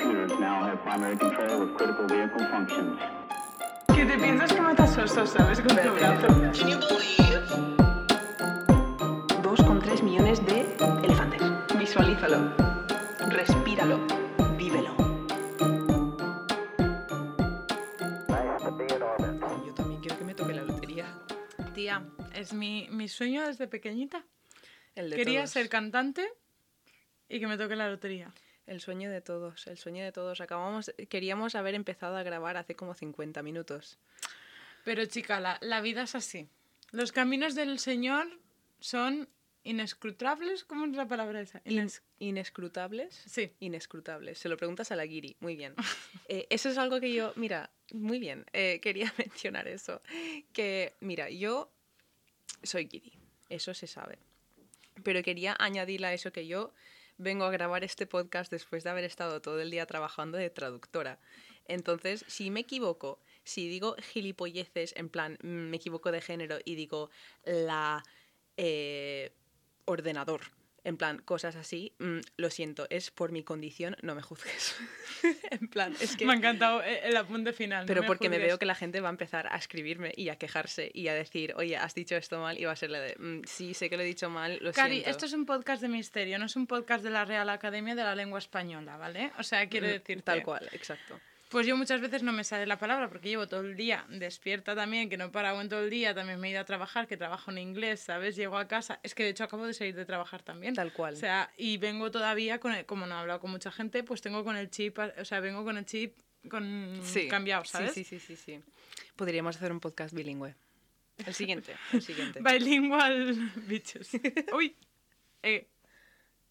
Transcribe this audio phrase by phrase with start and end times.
[0.00, 2.98] computers now have primary control of critical vehicle functions.
[3.94, 5.60] Que te piensas que matas osos, ¿sabes?
[5.60, 6.26] Con tu brazo.
[9.42, 10.60] 2,3 millones de
[11.04, 11.42] elefantes.
[11.78, 12.54] Visualízalo.
[13.28, 13.98] Respíralo.
[14.56, 14.94] Vívelo.
[19.66, 21.06] Yo también quiero que me toque la lotería.
[21.74, 22.02] Tía,
[22.34, 24.24] es mi, mi sueño desde pequeñita.
[24.94, 25.50] El de Quería todos.
[25.50, 26.26] ser cantante
[27.28, 28.32] y que me toque la lotería.
[28.70, 30.40] El sueño de todos, el sueño de todos.
[30.40, 33.98] Acabamos, queríamos haber empezado a grabar hace como 50 minutos.
[34.84, 36.46] Pero chica, la, la vida es así.
[36.92, 38.28] Los caminos del Señor
[38.78, 39.28] son
[39.64, 40.62] inescrutables.
[40.62, 41.60] ¿Cómo es la palabra esa?
[41.64, 43.12] Ines- ¿Inescrutables?
[43.26, 43.50] Sí.
[43.58, 44.38] Inescrutables.
[44.38, 45.36] Se lo preguntas a la Guiri.
[45.40, 45.74] Muy bien.
[46.28, 48.46] Eh, eso es algo que yo, mira, muy bien.
[48.52, 50.00] eh, quería mencionar eso.
[50.52, 51.72] Que, mira, yo
[52.62, 53.12] soy Guiri.
[53.48, 54.16] Eso se sabe.
[55.02, 56.72] Pero quería añadirle a eso que yo
[57.20, 61.18] vengo a grabar este podcast después de haber estado todo el día trabajando de traductora.
[61.68, 66.74] Entonces, si me equivoco, si digo gilipolleces, en plan, mm, me equivoco de género y
[66.74, 67.10] digo
[67.44, 68.02] la
[68.56, 69.32] eh,
[69.84, 70.40] ordenador,
[70.84, 74.76] en plan, cosas así, mm, lo siento, es por mi condición, no me juzgues.
[75.50, 76.24] en plan, es que...
[76.26, 77.82] Me ha encantado eh, el apunte final.
[77.84, 80.28] no Pero me porque me veo que la gente va a empezar a escribirme y
[80.30, 83.00] a quejarse y a decir, oye, has dicho esto mal y va a ser la
[83.00, 85.10] de, "Mm, sí, sé que lo he dicho mal, lo Cari, siento.
[85.10, 88.02] esto es un podcast de misterio, no es un podcast de la Real Academia de
[88.02, 89.32] la Lengua Española, ¿vale?
[89.38, 91.20] O sea, quiero Mm, decir Tal cual, exacto.
[91.50, 94.76] Pues yo muchas veces no me sale la palabra porque llevo todo el día despierta
[94.76, 97.08] también, que no he parado en todo el día, también me he ido a trabajar,
[97.08, 98.36] que trabajo en inglés, ¿sabes?
[98.36, 100.74] Llego a casa, es que de hecho acabo de salir de trabajar también.
[100.74, 101.14] Tal cual.
[101.14, 104.20] O sea, y vengo todavía con el- como no he hablado con mucha gente, pues
[104.22, 106.16] tengo con el chip, o sea, vengo con el chip
[106.48, 107.92] con Sí, cambiado, ¿sabes?
[107.94, 108.62] Sí, sí, sí, sí, sí.
[109.16, 110.54] Podríamos hacer un podcast bilingüe.
[111.26, 112.40] El siguiente, el siguiente.
[112.44, 113.34] Bilingual
[113.66, 114.12] bitches.
[114.54, 114.76] Uy.
[115.42, 115.66] Eh,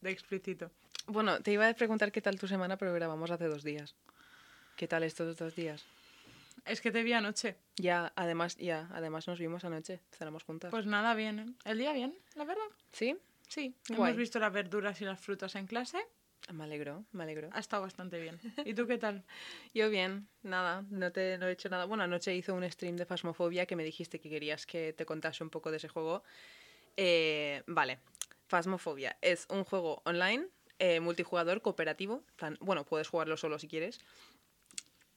[0.01, 0.71] de explícito.
[1.07, 3.95] Bueno, te iba a preguntar qué tal tu semana, pero grabamos hace dos días.
[4.79, 5.83] ¿Qué tal estos dos días?
[6.63, 7.57] Es que te vi anoche.
[7.75, 10.71] Ya, además, ya, además nos vimos anoche, cenamos juntas.
[10.71, 11.53] Pues nada, bien, ¿eh?
[11.65, 12.63] El día bien, la verdad.
[12.93, 13.17] ¿Sí?
[13.49, 14.11] Sí, Guay.
[14.11, 15.97] hemos visto las verduras y las frutas en clase.
[16.53, 17.49] Me alegro, me alegro.
[17.51, 18.39] Ha estado bastante bien.
[18.63, 19.25] ¿Y tú qué tal?
[19.73, 21.83] Yo bien, nada, no, te, no he hecho nada.
[21.83, 25.43] Bueno, anoche hice un stream de Phasmophobia que me dijiste que querías que te contase
[25.43, 26.23] un poco de ese juego.
[26.95, 27.99] Eh, vale,
[28.47, 30.47] Phasmophobia es un juego online,
[30.79, 32.23] eh, multijugador, cooperativo.
[32.37, 33.99] plan, bueno, puedes jugarlo solo si quieres.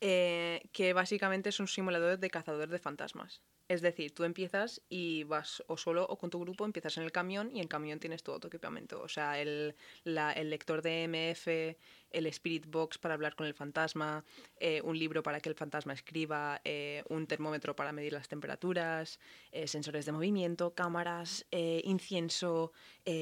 [0.02, 3.42] Eh, que básicamente es un simulador de cazador de fantasmas.
[3.68, 7.12] Es decir, tú empiezas y vas o solo o con tu grupo, empiezas en el
[7.12, 9.00] camión y en el camión tienes todo tu equipamiento.
[9.00, 11.78] O sea, el, la- el lector de MF,
[12.12, 14.24] el Spirit Box para hablar con el fantasma,
[14.58, 19.18] eh, un libro para que el fantasma escriba, eh, un termómetro para medir las temperaturas,
[19.50, 21.46] eh, sensores de movimiento, cámaras,
[21.84, 22.72] incienso,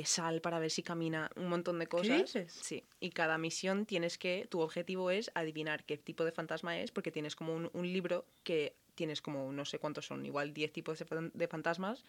[0.04, 2.22] sal para ver si camina, un montón de cosas.
[2.22, 2.52] dices?
[2.52, 6.90] Sí, y cada misión tienes que, tu objetivo es adivinar qué tipo de fantasma es,
[6.90, 10.72] porque tienes como un, un libro que tienes como no sé cuántos son, igual 10
[10.72, 12.04] tipos de, fan- de fantasmas,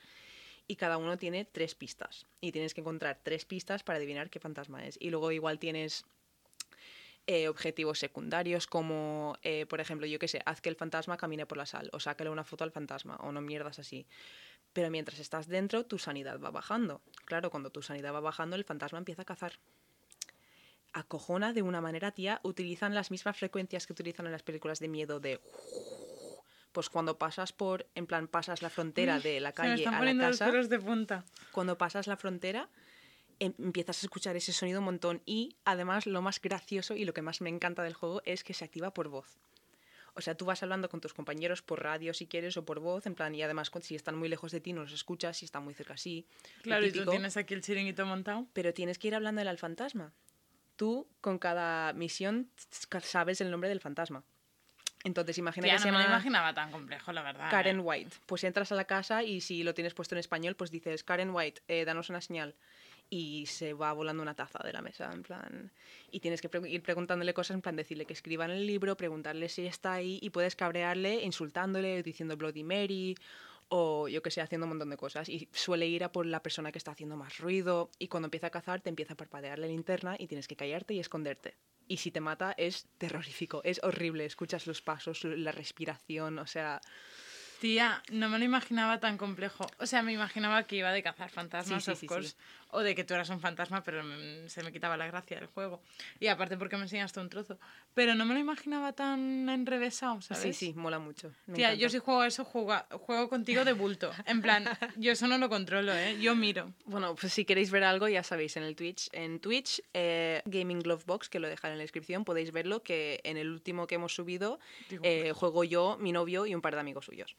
[0.68, 2.26] y cada uno tiene tres pistas.
[2.40, 4.98] Y tienes que encontrar tres pistas para adivinar qué fantasma es.
[5.02, 6.06] Y luego igual tienes
[7.28, 11.46] eh, objetivos secundarios como, eh, por ejemplo, yo qué sé, haz que el fantasma camine
[11.46, 14.08] por la sal, o sácale una foto al fantasma, o no mierdas así.
[14.74, 17.02] Pero mientras estás dentro, tu sanidad va bajando.
[17.26, 19.60] Claro, cuando tu sanidad va bajando, el fantasma empieza a cazar.
[20.94, 24.88] Acojona de una manera, tía, utilizan las mismas frecuencias que utilizan en las películas de
[24.88, 25.40] miedo de...
[26.72, 29.96] Pues cuando pasas por, en plan, pasas la frontera de la Se me calle están
[29.96, 31.26] a la los casa pelos de punta.
[31.52, 32.70] cuando pasas la frontera
[33.42, 37.24] empiezas a escuchar ese sonido un montón y además lo más gracioso y lo que
[37.24, 39.40] más me encanta del juego es que se activa por voz.
[40.14, 43.06] O sea, tú vas hablando con tus compañeros por radio si quieres o por voz,
[43.06, 45.64] en plan, y además si están muy lejos de ti no los escuchas, si están
[45.64, 46.28] muy cerca sí.
[46.62, 48.46] Claro, y tú tienes aquí el chiringuito montado.
[48.54, 50.14] Pero tienes que ir hablando al fantasma.
[50.76, 52.50] Tú con cada misión
[53.02, 54.24] sabes el nombre del fantasma.
[55.04, 57.50] Entonces imagina Tía, que no se me lo imaginaba tan complejo, la verdad.
[57.50, 57.82] Karen ¿eh?
[57.82, 58.18] White.
[58.26, 61.32] Pues entras a la casa y si lo tienes puesto en español, pues dices, Karen
[61.32, 62.56] White, eh, danos una señal.
[63.14, 65.72] Y se va volando una taza de la mesa, en plan...
[66.12, 69.50] Y tienes que ir preguntándole cosas, en plan decirle que escriba en el libro, preguntarle
[69.50, 73.16] si está ahí y puedes cabrearle insultándole, diciendo Bloody Mary
[73.68, 75.28] o yo que sé, haciendo un montón de cosas.
[75.28, 78.48] Y suele ir a por la persona que está haciendo más ruido y cuando empieza
[78.48, 81.56] a cazar te empieza a parpadear la linterna y tienes que callarte y esconderte.
[81.90, 86.80] Y si te mata es terrorífico, es horrible, escuchas los pasos, la respiración, o sea...
[87.62, 89.68] Tía, no me lo imaginaba tan complejo.
[89.78, 92.30] O sea, me imaginaba que iba de cazar fantasmas, Sí, sí, of sí, course.
[92.30, 92.36] sí.
[92.72, 94.02] O de que tú eras un fantasma, pero
[94.50, 95.80] se me quitaba la gracia del juego.
[96.20, 97.60] Y aparte porque me enseñaste un trozo.
[97.94, 100.42] Pero no me lo imaginaba tan enrevesado, ¿sabes?
[100.42, 101.32] Sí, sí, mola mucho.
[101.46, 102.74] me Tía, yo si juego eso, juego,
[103.06, 104.12] juego contigo de bulto.
[104.26, 104.64] En plan,
[104.96, 106.18] yo eso no lo controlo, ¿eh?
[106.20, 106.74] Yo miro.
[106.86, 110.80] Bueno, pues si queréis ver algo, ya sabéis, en el Twitch, en Twitch, eh, Gaming
[110.80, 113.96] Glove Box, que lo dejaré en la descripción, podéis verlo, que en el último que
[113.96, 114.60] hemos subido
[115.04, 117.36] eh, juego yo, mi novio y un par de amigos suyos.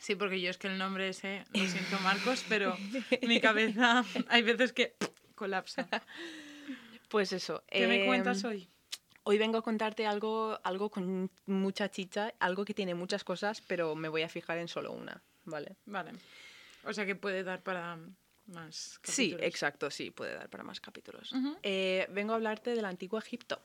[0.00, 2.76] Sí, porque yo es que el nombre ese, lo siento Marcos, pero
[3.22, 4.96] mi cabeza hay veces que
[5.34, 5.86] colapsa.
[7.08, 7.62] Pues eso.
[7.68, 8.68] ¿Qué me em, cuentas hoy?
[9.24, 13.94] Hoy vengo a contarte algo, algo con mucha chicha, algo que tiene muchas cosas, pero
[13.94, 15.76] me voy a fijar en solo una, ¿vale?
[15.84, 16.12] Vale.
[16.84, 17.98] O sea que puede dar para
[18.46, 19.46] más Sí, capítulos.
[19.46, 21.34] exacto, sí, puede dar para más capítulos.
[21.62, 23.60] Eh, vengo a hablarte del antiguo Egipto.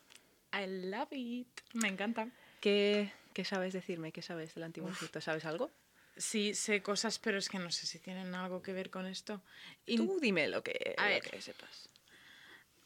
[0.54, 1.48] I love it.
[1.74, 2.28] Me encanta.
[2.60, 4.12] ¿Qué, qué sabes decirme?
[4.12, 5.22] ¿Qué sabes del antiguo Egipto?
[5.22, 5.72] ¿Sabes algo?
[6.18, 9.42] Sí, sé cosas, pero es que no sé si tienen algo que ver con esto.
[9.86, 11.22] Y Tú dime lo que, A lo ver.
[11.24, 11.90] que sepas.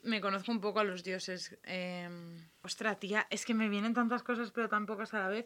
[0.01, 1.57] me conozco un poco a los dioses.
[1.63, 2.09] Eh,
[2.63, 5.45] ostra, tía, es que me vienen tantas cosas, pero tan pocas a la vez.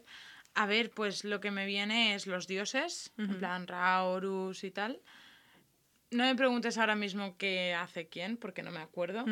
[0.54, 4.70] A ver, pues lo que me viene es los dioses, en plan Ra, Horus y
[4.70, 5.00] tal.
[6.10, 9.24] No me preguntes ahora mismo qué hace quién, porque no me acuerdo.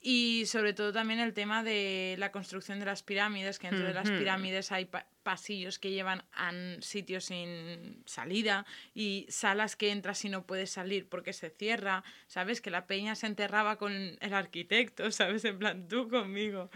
[0.00, 3.92] Y sobre todo también el tema de la construcción de las pirámides, que dentro de
[3.94, 4.88] las pirámides hay
[5.30, 6.50] pasillos que llevan a
[6.80, 8.66] sitios sin salida
[8.96, 12.60] y salas que entras y no puedes salir porque se cierra, ¿sabes?
[12.60, 15.44] Que la peña se enterraba con el arquitecto, ¿sabes?
[15.44, 16.68] En plan, tú conmigo.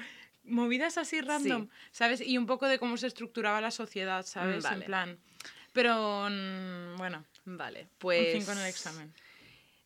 [0.45, 2.21] Movidas así random, ¿sabes?
[2.21, 4.65] Y un poco de cómo se estructuraba la sociedad, ¿sabes?
[4.67, 5.19] En plan...
[5.73, 8.39] Pero, mm, bueno, Vale, un pues...
[8.39, 9.12] 5 en el examen.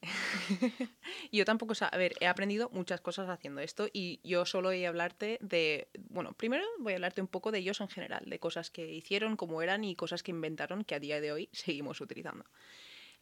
[1.32, 4.84] Yo tampoco, sa- a ver, he aprendido muchas cosas haciendo esto y yo solo voy
[4.84, 8.38] a hablarte de, bueno, primero voy a hablarte un poco de ellos en general, de
[8.38, 12.00] cosas que hicieron, cómo eran y cosas que inventaron que a día de hoy seguimos
[12.00, 12.44] utilizando.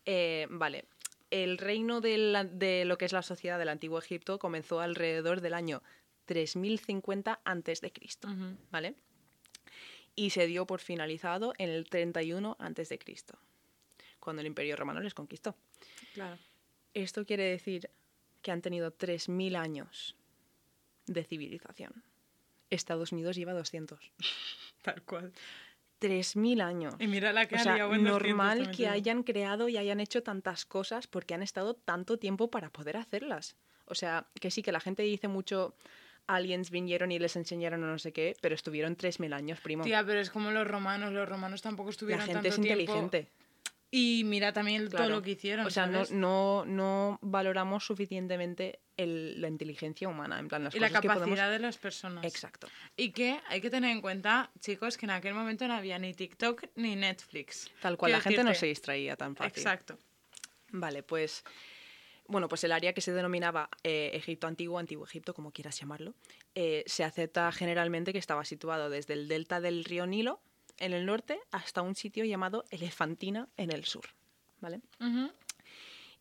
[0.04, 0.84] Eh, vale,
[1.30, 5.40] el reino de, la- de lo que es la sociedad del antiguo Egipto comenzó alrededor
[5.40, 5.82] del año
[6.26, 8.56] 3050 antes de Cristo, Ujú.
[8.70, 8.94] ¿vale?
[10.14, 13.38] Y se dio por finalizado en el 31 antes de Cristo,
[14.18, 15.56] cuando el Imperio Romano les conquistó.
[16.14, 16.38] Claro.
[16.96, 17.90] Esto quiere decir
[18.40, 20.16] que han tenido 3.000 años
[21.06, 21.92] de civilización.
[22.70, 24.00] Estados Unidos lleva 200.
[24.82, 25.30] Tal cual.
[26.00, 26.94] 3.000 años.
[26.98, 30.00] Y mira la que O sea, liado en 200 normal que hayan creado y hayan
[30.00, 33.56] hecho tantas cosas porque han estado tanto tiempo para poder hacerlas.
[33.84, 35.74] O sea, que sí, que la gente dice mucho,
[36.26, 39.84] aliens vinieron y les enseñaron o no sé qué, pero estuvieron 3.000 años, primo.
[39.84, 41.12] Tía, pero es como los romanos.
[41.12, 43.10] Los romanos tampoco la estuvieron gente es tiempo.
[43.90, 45.64] Y mira también todo lo que hicieron.
[45.66, 50.80] O sea, no, no, no valoramos suficientemente el- la inteligencia humana, en plan las y
[50.80, 51.50] la cosas que capacidad podemos...
[51.52, 52.24] de las personas.
[52.24, 52.66] Exacto.
[52.96, 56.14] Y que hay que tener en cuenta, chicos, que en aquel momento no había ni
[56.14, 57.70] TikTok ni Netflix.
[57.80, 59.52] Tal cual, la gente no se distraía tan fácil.
[59.56, 59.98] Exacto.
[60.72, 61.44] Vale, pues.
[62.28, 66.12] Bueno, pues el área que se denominaba eh, Egipto Antiguo, Antiguo Egipto, como quieras llamarlo,
[66.56, 70.40] eh, se acepta generalmente que estaba situado desde el delta del río Nilo,
[70.78, 74.06] en el norte, hasta un sitio llamado Elefantina, en el sur.
[74.60, 74.80] ¿Vale?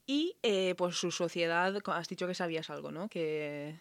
[0.05, 3.07] Y eh, pues su sociedad, has dicho que sabías algo, ¿no?
[3.07, 3.79] Que.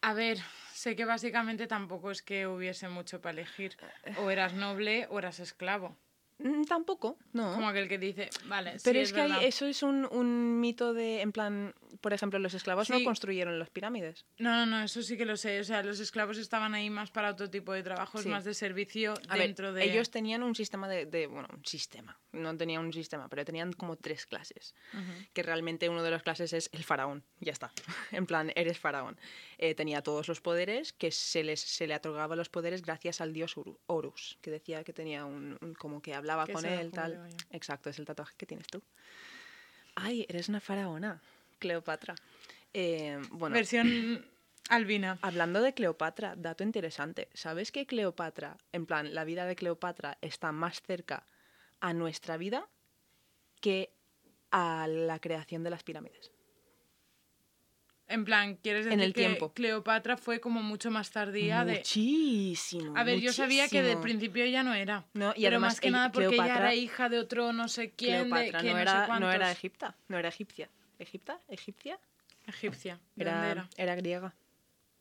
[0.00, 0.38] A ver,
[0.72, 3.76] sé que básicamente tampoco es que hubiese mucho para elegir.
[4.18, 5.96] O eras noble o eras esclavo.
[6.38, 7.54] Mm, tampoco, no.
[7.54, 9.44] Como aquel que dice, vale, Pero sí, es, que hay- verdad.
[9.46, 13.70] eso es un, un mito de, en plan, por ejemplo, los esclavos no construyeron las
[13.70, 14.26] pirámides.
[14.38, 15.58] No, no, no, eso sí que lo sé.
[15.60, 18.28] O sea, los esclavos estaban ahí más para otro tipo de trabajos, Sí.
[18.28, 19.92] más de servicio A dentro ver, de...
[19.92, 23.72] ellos tenían un sistema de, de- bueno, un sistema, no tenían un sistema, pero tenían
[23.72, 24.74] como tres clases,
[25.32, 27.72] que realmente uno de las clases es el faraón, ya está,
[28.12, 29.18] en plan, eres faraón.
[29.58, 33.32] Eh, tenía todos los poderes, que se, les, se le otorgaba los poderes gracias al
[33.32, 33.54] dios
[33.86, 37.30] Horus, que decía que tenía un, un- como que hablaba Que con él, tal.
[37.50, 38.82] Exacto, es el tatuaje que tienes tú.
[39.94, 41.22] Ay, eres una faraona,
[41.58, 42.14] Cleopatra.
[42.74, 44.26] Eh, bueno, Versión
[44.68, 45.18] albina.
[45.22, 47.28] Hablando de Cleopatra, dato interesante.
[47.32, 51.24] ¿Sabes que Cleopatra, en plan, la vida de Cleopatra está más cerca
[51.80, 52.68] a nuestra vida
[53.60, 53.90] que
[54.50, 56.30] a la creación de las pirámides?
[58.08, 59.52] En plan, ¿quieres decir En el que tiempo.
[59.52, 61.78] Cleopatra fue como mucho más tardía de...
[61.78, 62.96] Muchísimo.
[62.96, 64.02] A ver, yo sabía que de muchísimo.
[64.02, 65.04] principio ella no era.
[65.12, 67.66] No, y pero más que el- nada porque ella Cleopatra- era hija de otro no
[67.66, 70.70] sé quién, de que no, no, era, sé no era egipta, no era egipcia.
[71.00, 71.40] ¿Egipta?
[71.48, 71.98] ¿Egipcia?
[72.46, 73.00] Egipcia.
[73.16, 73.68] ¿De dónde Era, era?
[73.76, 74.34] era griega,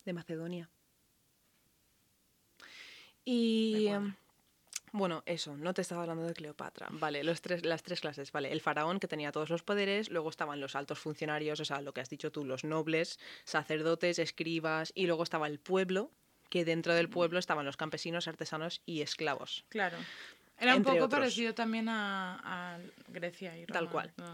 [0.04, 0.70] de Macedonia.
[3.24, 3.88] Y.
[4.96, 6.88] bueno, eso, no te estaba hablando de Cleopatra.
[6.92, 8.32] Vale, los tres, las tres clases.
[8.32, 11.82] Vale, el faraón que tenía todos los poderes, luego estaban los altos funcionarios, o sea,
[11.82, 16.12] lo que has dicho tú, los nobles, sacerdotes, escribas, y luego estaba el pueblo,
[16.50, 19.66] que dentro del pueblo estaban los campesinos, artesanos y esclavos.
[19.70, 19.98] Claro.
[20.58, 21.10] Era un poco otros.
[21.10, 23.80] parecido también a, a Grecia y Roma.
[23.80, 24.14] Tal cual.
[24.18, 24.34] ¿no?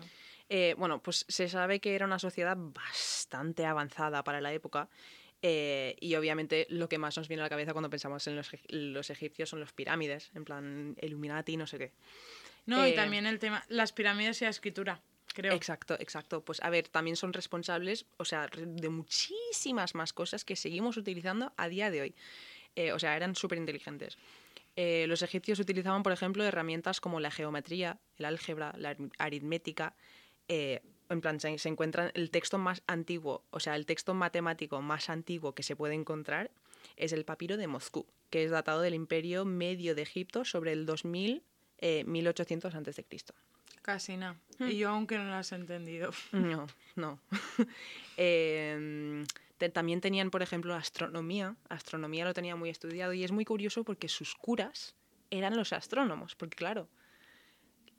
[0.53, 4.89] Eh, bueno, pues se sabe que era una sociedad bastante avanzada para la época.
[5.41, 8.50] Eh, y obviamente lo que más nos viene a la cabeza cuando pensamos en los,
[8.69, 11.91] los egipcios son los pirámides, en plan Illuminati, no sé qué.
[12.65, 15.01] No, y Eh, también el tema, las pirámides y la escritura,
[15.33, 15.53] creo.
[15.55, 16.43] Exacto, exacto.
[16.45, 21.53] Pues a ver, también son responsables, o sea, de muchísimas más cosas que seguimos utilizando
[21.57, 22.15] a día de hoy.
[22.75, 24.17] Eh, o sea, eran súper inteligentes.
[24.75, 29.95] Eh, los egipcios utilizaban, por ejemplo, herramientas como la geometría, el álgebra, la ar- aritmética.
[30.48, 30.81] eh,
[31.12, 35.10] en plan, se, se encuentran el texto más antiguo, o sea, el texto matemático más
[35.10, 36.51] antiguo que se puede encontrar
[36.98, 40.86] es el papiro de Moscú, que es datado del imperio medio de Egipto sobre el
[40.86, 41.44] 2000,
[41.80, 43.06] eh, 1800 a.C.
[43.82, 44.36] Casi nada.
[44.60, 44.68] Hmm.
[44.70, 46.12] Y yo aunque no las he entendido.
[46.32, 47.20] No, no.
[48.18, 49.25] Em,
[49.58, 51.56] te- también tenían, por ejemplo, astronomía.
[51.70, 54.96] Astronomía lo tenía muy estudiado y es muy curioso porque sus curas
[55.30, 56.88] eran los astrónomos, porque claro,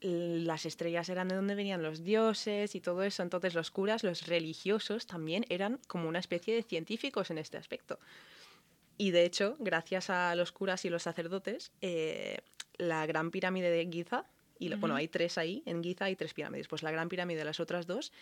[0.02, 4.26] las estrellas eran de donde venían los dioses y todo eso, entonces los curas, los
[4.26, 7.98] religiosos también eran como una especie de científicos en este aspecto.
[8.98, 12.38] Y de hecho, gracias a los curas y los sacerdotes, eh,
[12.78, 14.24] la gran pirámide de Giza,
[14.58, 17.40] y lo- bueno, hay tres ahí, en Giza hay tres pirámides, pues la gran pirámide
[17.40, 18.12] y las otras dos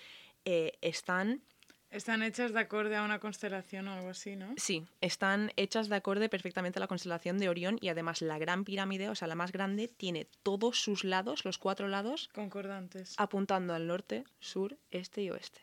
[0.44, 1.42] eh, están,
[1.90, 4.54] Están hechas de acorde a una constelación o algo así, ¿no?
[4.56, 8.64] sí, están hechas de acorde perfectamente a la constelación de Orión y además la gran
[8.64, 13.14] pirámide, o sea, la más grande, tiene todos sus lados, los cuatro lados, Concordantes.
[13.16, 15.62] apuntando al norte, sur, este y oeste.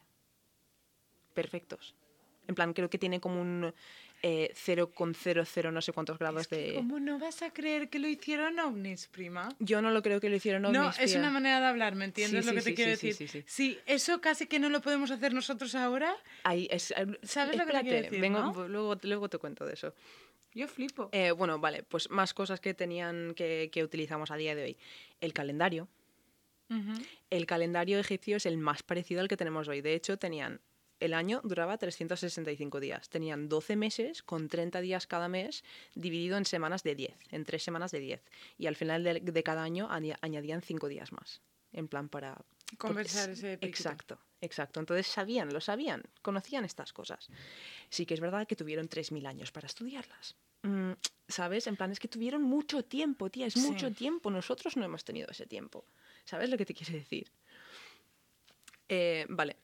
[1.34, 1.96] Perfectos.
[2.48, 3.74] En plan, creo que tiene como un
[4.30, 6.74] eh, 0,00 no sé cuántos grados Es que de...
[6.74, 9.48] ¿Cómo no vas a creer que lo hicieron ovnis, prima?
[9.60, 11.20] Yo no lo creo que lo hicieron No, ovnis, es tía.
[11.20, 13.14] una manera de hablar, ¿me entiendes Sí, lo que te sí, quiero decir?
[13.14, 13.44] sí, sí, sí.
[13.48, 16.14] Sí, eso casi que no lo podemos hacer nosotros ahora.
[16.44, 18.68] Ahí es- eh, ¿Sabes lo que te quiero decir, vengo- no?
[18.68, 19.94] luego, luego te cuento de eso.
[20.54, 21.10] Yo flipo.
[21.12, 24.78] Eh, bueno, vale, pues más cosas que tenían que, que utilizamos a día de hoy.
[25.22, 25.88] El calendario.
[27.30, 29.80] El calendario egipcio es el más parecido al que tenemos hoy.
[29.82, 30.60] De hecho, tenían.
[31.00, 33.10] El año duraba 365 días.
[33.10, 35.64] Tenían 12 meses con 30 días cada mes,
[35.94, 38.22] dividido en semanas de 10, en tres semanas de 10.
[38.58, 41.42] Y al final de, de cada año aña- añadían 5 días más.
[41.72, 42.38] En plan para.
[42.78, 43.68] Conversar es- ese piquito.
[43.68, 44.80] Exacto, exacto.
[44.80, 47.28] Entonces sabían, lo sabían, conocían estas cosas.
[47.90, 50.36] Sí que es verdad que tuvieron 3.000 años para estudiarlas.
[50.64, 50.94] Mm,
[51.28, 51.68] ¿Sabes?
[51.68, 53.60] En plan, es que tuvieron mucho tiempo, tía, es Sí.
[53.62, 54.32] mucho tiempo.
[54.32, 55.86] Nosotros no hemos tenido ese tiempo.
[56.26, 57.32] ¿Sabes lo que te quiero decir?
[58.90, 59.56] Eh, vale.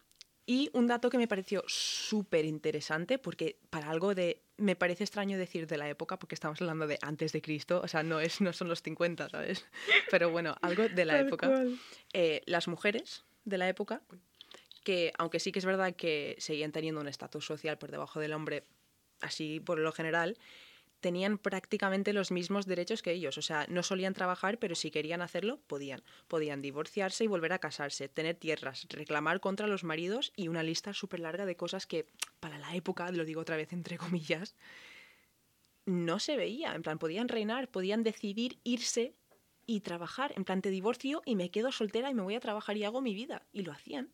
[0.46, 4.42] Y un dato que me pareció súper interesante, porque para algo de.
[4.58, 7.88] Me parece extraño decir de la época, porque estamos hablando de antes de Cristo, o
[7.88, 9.66] sea, no, es, no son los 50, ¿sabes?
[10.12, 11.64] Pero bueno, algo de la Tal época.
[12.12, 14.02] Eh, las mujeres de la época,
[14.84, 18.34] que aunque sí que es verdad que seguían teniendo un estatus social por debajo del
[18.34, 18.66] hombre,
[19.22, 20.38] así por lo general,
[21.04, 23.38] tenían prácticamente los mismos derechos que ellos.
[23.38, 26.02] O sea, no solían trabajar, pero si querían hacerlo, podían.
[26.28, 30.94] Podían divorciarse y volver a casarse, tener tierras, reclamar contra los maridos y una lista
[30.94, 32.08] súper larga de cosas que,
[32.40, 34.56] para la época, lo digo otra vez entre comillas,
[35.86, 36.74] no se veía.
[36.74, 39.14] En plan, podían reinar, podían decidir irse
[39.66, 40.34] y trabajar.
[40.38, 43.02] En plan, te divorcio y me quedo soltera y me voy a trabajar y hago
[43.02, 43.46] mi vida.
[43.52, 44.14] Y lo hacían.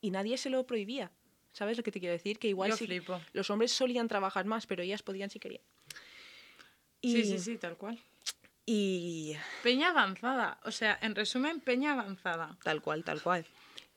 [0.00, 1.12] Y nadie se lo prohibía.
[1.52, 2.38] ¿Sabes lo que te quiero decir?
[2.38, 2.86] Que igual sí-
[3.34, 5.62] los hombres solían trabajar más, pero ellas podían si querían.
[7.02, 7.98] Y, Sí, sí, sí, tal cual.
[8.64, 10.58] Y Peña avanzada.
[10.64, 12.56] O sea, en resumen, peña avanzada.
[12.62, 13.44] tal cual, tal cual.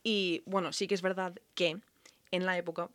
[0.02, 1.78] Y bueno, sí que es verdad que
[2.30, 2.90] en la época...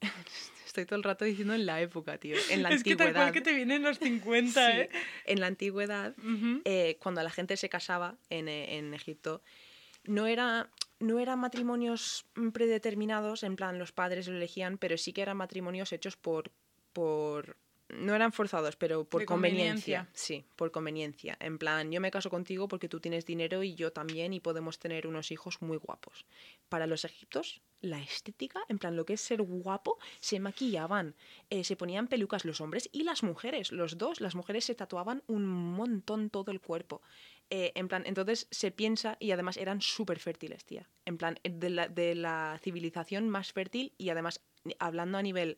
[0.66, 2.36] Estoy todo el rato diciendo en la época, tío.
[2.50, 3.24] En la es que tal antigüedad.
[3.24, 4.90] cual que te vienen los 50, Sí, ¿eh?
[5.24, 6.14] En la antigüedad,
[6.64, 9.42] eh, cuando la gente se casaba en, eh, en Egipto,
[10.04, 15.14] no era, no eran matrimonios mm, predeterminados, en plan los padres lo elegían, pero sí
[15.14, 16.52] que eran matrimonios hechos por...
[16.92, 17.56] por
[17.88, 20.08] no eran forzados, pero por conveniencia.
[20.12, 21.36] Sí, por conveniencia.
[21.40, 24.78] En plan, yo me caso contigo porque tú tienes dinero y yo también y podemos
[24.78, 26.26] tener unos hijos muy guapos.
[26.68, 31.14] Para los egiptos, la estética, en plan, lo que es ser guapo, se maquillaban,
[31.48, 34.20] eh, se ponían pelucas los hombres y las mujeres, los dos.
[34.20, 37.00] Las mujeres se tatuaban un montón todo el cuerpo.
[37.50, 40.88] Eh, en plan, entonces se piensa, y además eran súper fértiles, tía.
[41.06, 44.42] En plan, eh, de la, de la civilización más fértil y además
[44.78, 45.56] hablando a nivel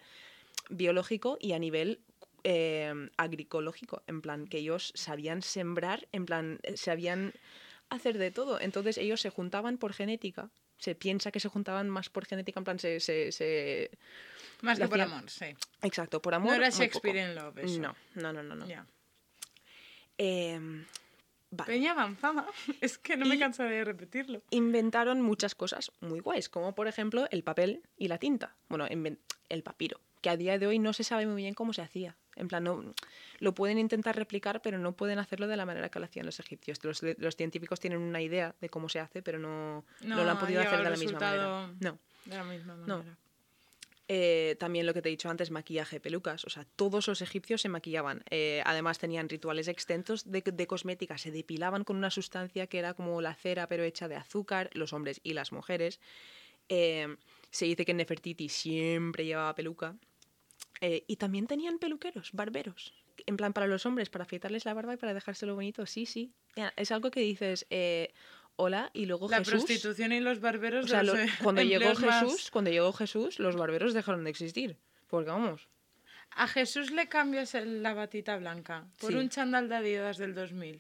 [0.69, 2.01] biológico y a nivel
[2.45, 7.33] eh, agroecológico, en plan, que ellos sabían sembrar, en plan, eh, sabían
[7.89, 8.61] hacer de todo.
[8.61, 10.51] Entonces ellos se juntaban por genética.
[10.79, 13.01] Se piensa que se juntaban más por genética, en plan, se...
[13.01, 13.91] se, se-
[14.63, 15.47] Más que por amor, sí.
[15.83, 16.51] Exacto, por amor.
[16.53, 17.81] no era Shakespeare en Love, eso.
[17.81, 18.55] No, no, no, no.
[18.55, 18.67] no.
[18.67, 18.87] Ya.
[20.19, 20.85] Em,
[21.51, 21.73] vale.
[21.73, 22.47] Peña avanzada.
[22.81, 24.43] Es que no me cansaré de repetirlo.
[24.51, 28.55] inventaron muchas cosas muy guays, como por ejemplo el papel y la tinta.
[28.69, 28.87] Bueno,
[29.49, 32.17] el papiro, que a día de hoy no se sabe muy bien cómo se hacía.
[32.37, 32.95] En plan, no,
[33.39, 36.41] lo pueden intentar replicar, pero no pueden hacerlo de la manera que lo hacían los
[36.41, 36.83] egipcios.
[36.85, 40.37] Los, los científicos tienen una idea de cómo se hace, pero no, no, lo han
[40.37, 41.73] ha podido hacer de la misma manera.
[41.81, 41.99] No.
[42.25, 42.99] De la misma No.
[42.99, 43.17] manera.
[44.13, 46.45] Eh, también lo que te he dicho antes, maquillaje, pelucas.
[46.45, 48.25] O sea, todos los egipcios se maquillaban.
[48.31, 51.17] Eh, además tenían rituales extensos de, de cosmética.
[51.17, 54.93] Se depilaban con una sustancia que era como la cera, pero hecha de azúcar, los
[54.93, 56.01] hombres y las mujeres.
[56.69, 57.17] Eh,
[57.51, 59.95] se dice que Nefertiti siempre llevaba peluca.
[60.81, 62.95] Eh, y también tenían peluqueros, barberos.
[63.27, 65.85] En plan, para los hombres, para afeitarles la barba y para dejárselo bonito.
[65.87, 66.33] Sí, sí.
[66.77, 68.15] Es algo que dices, eh,
[68.57, 69.53] hola, y luego La Jesús.
[69.55, 72.71] prostitución y los barberos O sea, de lo- los, eh, cuando llegó más- Jesús, cuando
[72.71, 74.79] llegó Jesús, los barberos dejaron de existir.
[75.09, 75.69] Porque vamos,
[76.31, 79.19] A Jesús le cambias la batita blanca por Sí.
[79.19, 80.79] un chándal de Adidas del 2000.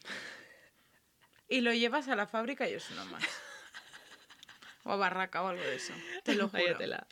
[1.48, 3.22] Y lo llevas a la fábrica y es uno más.
[4.84, 5.92] O a Barraca o algo de eso.
[6.24, 6.62] Te lo juro.
[6.62, 7.06] Váyatela.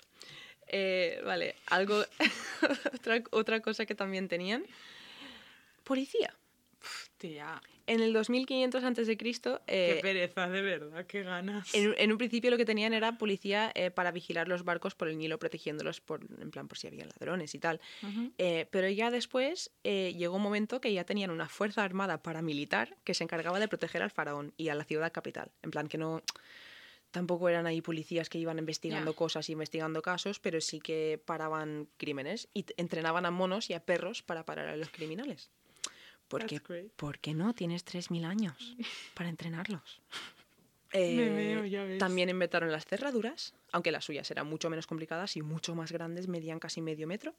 [0.68, 2.04] Eh, vale, algo.
[2.94, 4.64] otra, otra cosa que también tenían.
[5.84, 6.34] Policía.
[7.16, 9.32] Tía, En el 2500 a.C., qué
[9.66, 11.74] eh, pereza, de verdad, qué ganas.
[11.74, 15.08] en, en un principio lo que tenían era policía eh, para vigilar los barcos por
[15.08, 17.80] el Nilo, protegiéndolos por, en plan por si había ladrones y tal.
[18.38, 23.14] Eh, pero ya después llegó un momento que ya tenían una fuerza armada paramilitar que
[23.14, 25.50] se encargaba de proteger al faraón y a la ciudad capital.
[25.62, 26.22] En plan que no...
[27.10, 31.88] Tampoco eran ahí policías que iban investigando cosas y investigando casos, pero sí que paraban
[31.96, 35.50] crímenes y entrenaban a monos y a perros para parar a los criminales.
[36.28, 36.60] Porque.
[36.96, 37.54] ¿Por qué no?
[37.54, 38.76] Tienes 3.000 años
[39.14, 40.00] para entrenarlos.
[40.92, 41.98] Me Eh, veo, ya ves.
[41.98, 46.28] también inventaron las cerraduras, aunque las suyas eran mucho menos complicadas y mucho más grandes,
[46.28, 47.34] medían casi medio metro.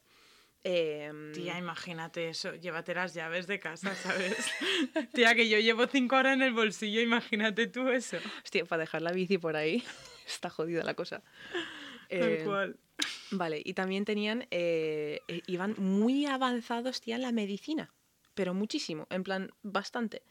[0.64, 4.36] Em, Tía, imagínate eso, llévate las llaves de casa, ¿sabes?
[5.14, 8.18] Tía, que yo llevo cinco horas en el bolsillo, imagínate tú eso.
[8.44, 9.84] Hostia, para dejar la bici por ahí
[10.28, 11.24] está jodida la cosa.
[12.10, 12.78] Tal Eh, cual.
[13.32, 17.94] Vale, y también tenían, eh, iban muy avanzados, tía, en la medicina,
[18.34, 20.24] pero muchísimo, en plan, bastante.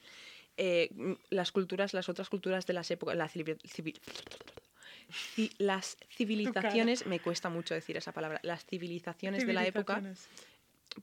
[0.57, 0.91] Eh,
[1.31, 4.23] las culturas, las otras culturas de las épocas, la civil- civil- ci-
[5.59, 9.95] las civilizaciones, me cuesta mucho decir esa palabra, las civilizaciones de la época,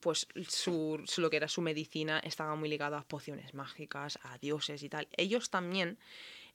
[0.02, 4.38] pues su, su- lo que era su medicina estaba muy ligado a pociones mágicas, a
[4.40, 5.08] dioses y tal.
[5.16, 5.98] Ellos también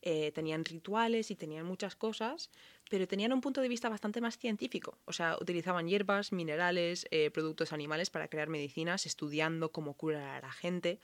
[0.03, 2.51] eh, tenían rituales y tenían muchas cosas,
[2.89, 4.99] pero tenían un punto de vista bastante más científico.
[5.05, 10.47] O sea, utilizaban hierbas, minerales, eh, productos animales para crear medicinas, estudiando cómo curar a
[10.47, 10.99] la gente.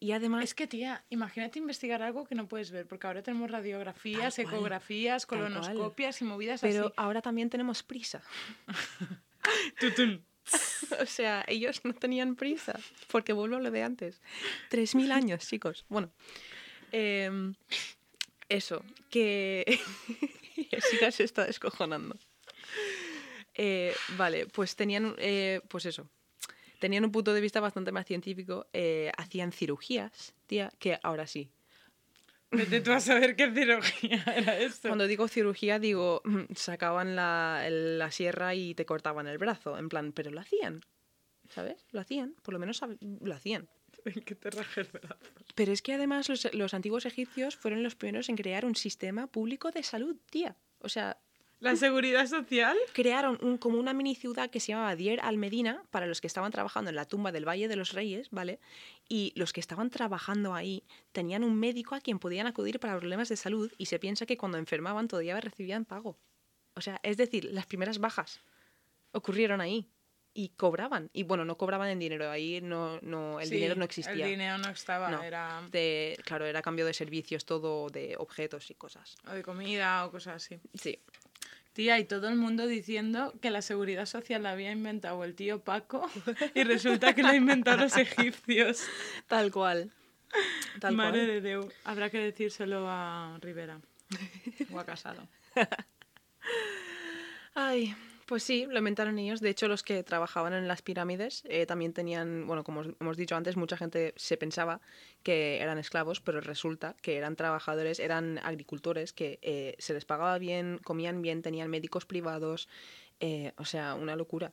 [0.00, 0.44] Y además...
[0.44, 4.46] Es que, tía, imagínate investigar algo que no puedes ver, porque ahora tenemos radiografías, cual,
[4.46, 6.94] ecografías, colonoscopias y movidas pero así.
[6.96, 8.22] ahora también tenemos prisa.
[9.80, 10.24] Tutun.
[11.00, 12.78] O sea, ellos no tenían prisa,
[13.10, 14.20] porque vuelvo a lo de antes.
[14.70, 15.84] 3.000 años, chicos.
[15.88, 16.10] Bueno,
[16.92, 17.54] em,
[18.48, 19.78] eso, que...
[20.70, 22.16] Jessica se está descojonando.
[23.54, 26.08] Eh, vale, pues tenían, eh, pues eso,
[26.78, 31.50] tenían un punto de vista bastante más científico, eh, hacían cirugías, tía, que ahora sí.
[32.50, 34.88] Vete tú a saber qué cirugía era esto.
[34.88, 39.76] Cuando digo cirugía, digo, mm, sacaban la, el- la sierra y te cortaban el brazo,
[39.78, 40.80] en plan, pero lo hacían,
[41.50, 41.84] ¿sabes?
[41.90, 43.68] Lo hacían, por lo menos lo hacían.
[44.24, 45.16] que te raje el brazo.
[45.54, 49.26] Pero es que además los, los antiguos egipcios fueron los primeros en crear un sistema
[49.26, 50.56] público de salud, tía.
[50.80, 51.18] O sea,
[51.60, 52.76] ¿La seguridad social?
[52.92, 56.52] crearon un, como una mini ciudad que se llamaba Dier al-Medina para los que estaban
[56.52, 58.60] trabajando en la tumba del Valle de los Reyes, ¿vale?
[59.08, 63.28] Y los que estaban trabajando ahí tenían un médico a quien podían acudir para problemas
[63.28, 66.16] de salud y se piensa que cuando enfermaban todavía recibían pago.
[66.74, 68.40] O sea, es decir, las primeras bajas
[69.10, 69.88] ocurrieron ahí
[70.34, 71.10] y cobraban.
[71.12, 74.24] Y bueno, no cobraban en dinero, ahí no, no, el Sí, dinero no existía.
[74.26, 75.20] El dinero no estaba, No.
[75.22, 79.16] era De- claro, era cambio de servicios, todo de objetos y cosas.
[79.28, 80.60] o de comida o cosas así.
[80.74, 81.00] Sí.
[81.78, 85.60] Tía, y todo el mundo diciendo que la seguridad social la había inventado el tío
[85.62, 86.10] Paco
[86.56, 88.82] y resulta que la inventaron los egipcios.
[89.28, 89.92] Tal cual.
[90.80, 91.26] Tal Madre cual.
[91.28, 91.68] de Déu.
[91.84, 93.80] Habrá que decírselo a Rivera
[94.72, 95.28] o a Casado.
[97.54, 97.94] Ay,
[98.28, 99.40] pues sí, lo inventaron ellos.
[99.40, 103.16] De hecho, los que trabajaban en las pirámides eh, también tenían, bueno, como os- hemos
[103.16, 104.80] dicho antes, mucha gente se pensaba
[105.22, 110.38] que eran esclavos, pero resulta que eran trabajadores, eran agricultores que eh, se les pagaba
[110.38, 112.68] bien, comían bien, tenían médicos privados,
[113.20, 114.52] eh, o sea, una locura.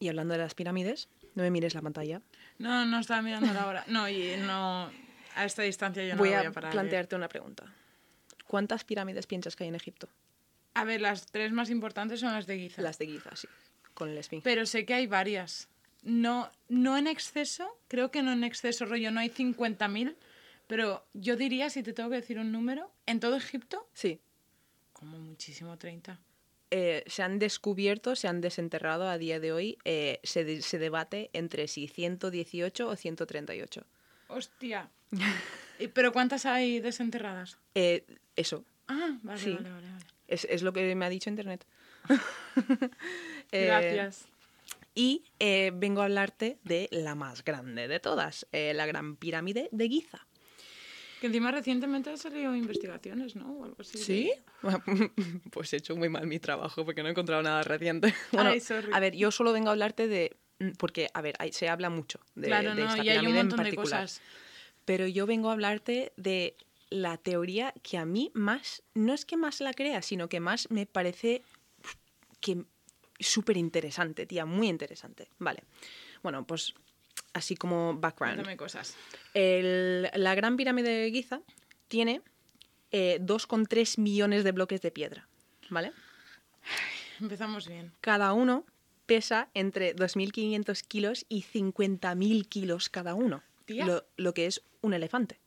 [0.00, 2.20] Y hablando de las pirámides, no me mires la pantalla.
[2.58, 3.84] No, no estaba mirando la hora.
[3.86, 4.90] No, y no.
[5.36, 6.72] A esta distancia yo no voy a, voy a parar.
[6.72, 7.64] plantearte una pregunta.
[8.46, 10.08] ¿Cuántas pirámides piensas que hay en Egipto?
[10.76, 12.82] A ver, las tres más importantes son las de Giza.
[12.82, 13.48] Las de Giza, sí,
[13.94, 14.22] con el.
[14.42, 15.68] Pero sé que hay varias.
[16.02, 20.16] No, no en exceso, creo que no en exceso, rollo, no hay 50.000,
[20.66, 24.20] pero yo diría, si te tengo que decir un número, en todo Egipto, Sí,
[24.92, 26.20] como muchísimo 30.
[26.70, 30.78] eh, se han descubierto, se han desenterrado a día de hoy, eh, se, de- se
[30.78, 33.82] debate entre si 118 o 138.
[34.28, 34.90] Hostia.
[35.78, 37.58] Y- ¿Pero cuántas hay desenterradas?
[37.74, 38.04] Eh,
[38.36, 39.52] eso, Ah, vale, Sí.
[39.54, 40.06] vale, vale, vale.
[40.28, 41.66] Es, es lo que me ha dicho Internet.
[43.52, 44.26] Eh, Gracias.
[44.94, 49.68] Y eh, vengo a hablarte de la más grande de todas, eh, la Gran Pirámide
[49.70, 50.26] de Giza.
[51.20, 53.52] Que encima recientemente han salido investigaciones, ¿no?
[53.52, 54.32] O algo así.
[55.52, 58.14] pues he hecho muy mal mi trabajo porque no he encontrado nada reciente.
[58.32, 58.90] Bueno, Ay, sorry.
[58.92, 60.36] a ver, yo solo vengo a hablarte de...
[60.58, 63.16] mm, Porque, a ver, hay- se habla mucho de, Claro, de no, esta y hay
[63.18, 64.02] un pirámide en montón de particular.
[64.02, 64.22] cosas.
[64.84, 66.56] Pero yo vengo a hablarte de
[66.96, 70.70] la teoría que a mí más, no es que más la crea, sino que más
[70.70, 71.42] me parece
[72.40, 72.64] que
[73.18, 75.28] súper interesante, tía, muy interesante.
[75.38, 75.62] Vale.
[76.22, 76.74] Bueno, pues
[77.32, 78.36] así como background.
[78.36, 78.96] Cuéntame cosas.
[79.34, 81.40] El- la Gran Pirámide de Giza
[81.88, 82.22] tiene
[82.92, 85.28] eh, 2,3 millones de bloques de piedra,
[85.70, 85.92] ¿vale?
[87.20, 87.92] Empezamos bien.
[88.00, 88.64] Cada uno
[89.06, 93.86] pesa entre 2.500 kilos y 50.000 kilos cada uno, Tía.
[93.86, 95.38] lo, lo que es un elefante.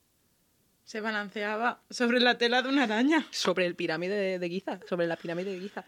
[0.90, 3.28] Se balanceaba sobre la tela de una araña.
[3.30, 5.86] Sobre el pirámide de, de Giza, sobre la pirámide de Giza.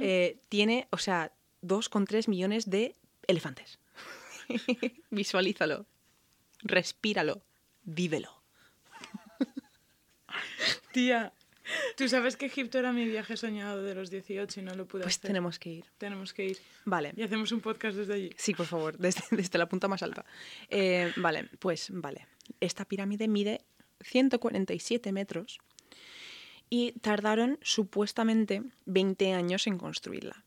[0.00, 1.30] Eh, tiene, o sea,
[1.62, 2.96] 2,3 millones de
[3.28, 3.78] elefantes.
[5.10, 5.86] Visualízalo,
[6.64, 7.40] respíralo,
[7.84, 8.42] vívelo.
[10.90, 11.32] Tía,
[11.96, 15.04] tú sabes que Egipto era mi viaje soñado de los 18 y no lo pude
[15.04, 15.28] Pues hacer.
[15.28, 15.84] tenemos que ir.
[15.98, 16.58] Tenemos que ir.
[16.84, 17.12] Vale.
[17.16, 18.30] Y hacemos un podcast desde allí.
[18.36, 20.24] Sí, por favor, desde, desde la punta más alta.
[20.68, 22.26] Eh, vale, pues vale.
[22.60, 23.60] Esta pirámide mide
[24.04, 25.58] 147 metros
[26.70, 30.44] y tardaron supuestamente 20 años en construirla.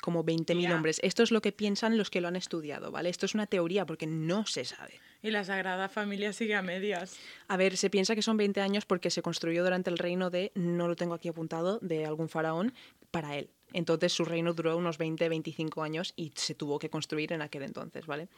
[0.00, 0.74] Como 20.000 Ya.
[0.76, 1.00] hombres.
[1.02, 3.08] Esto es lo que piensan los que lo han estudiado, ¿vale?
[3.08, 5.00] Esto es una teoría porque no se sabe.
[5.22, 7.16] Y la Sagrada Familia sigue a medias.
[7.48, 10.52] A ver, se piensa que son 20 años porque se construyó durante el reino de,
[10.54, 12.72] no lo tengo aquí apuntado, de algún faraón
[13.10, 13.50] para él.
[13.72, 18.06] Entonces su reino duró unos 20-25 años y se tuvo que construir en aquel entonces,
[18.06, 18.28] ¿vale?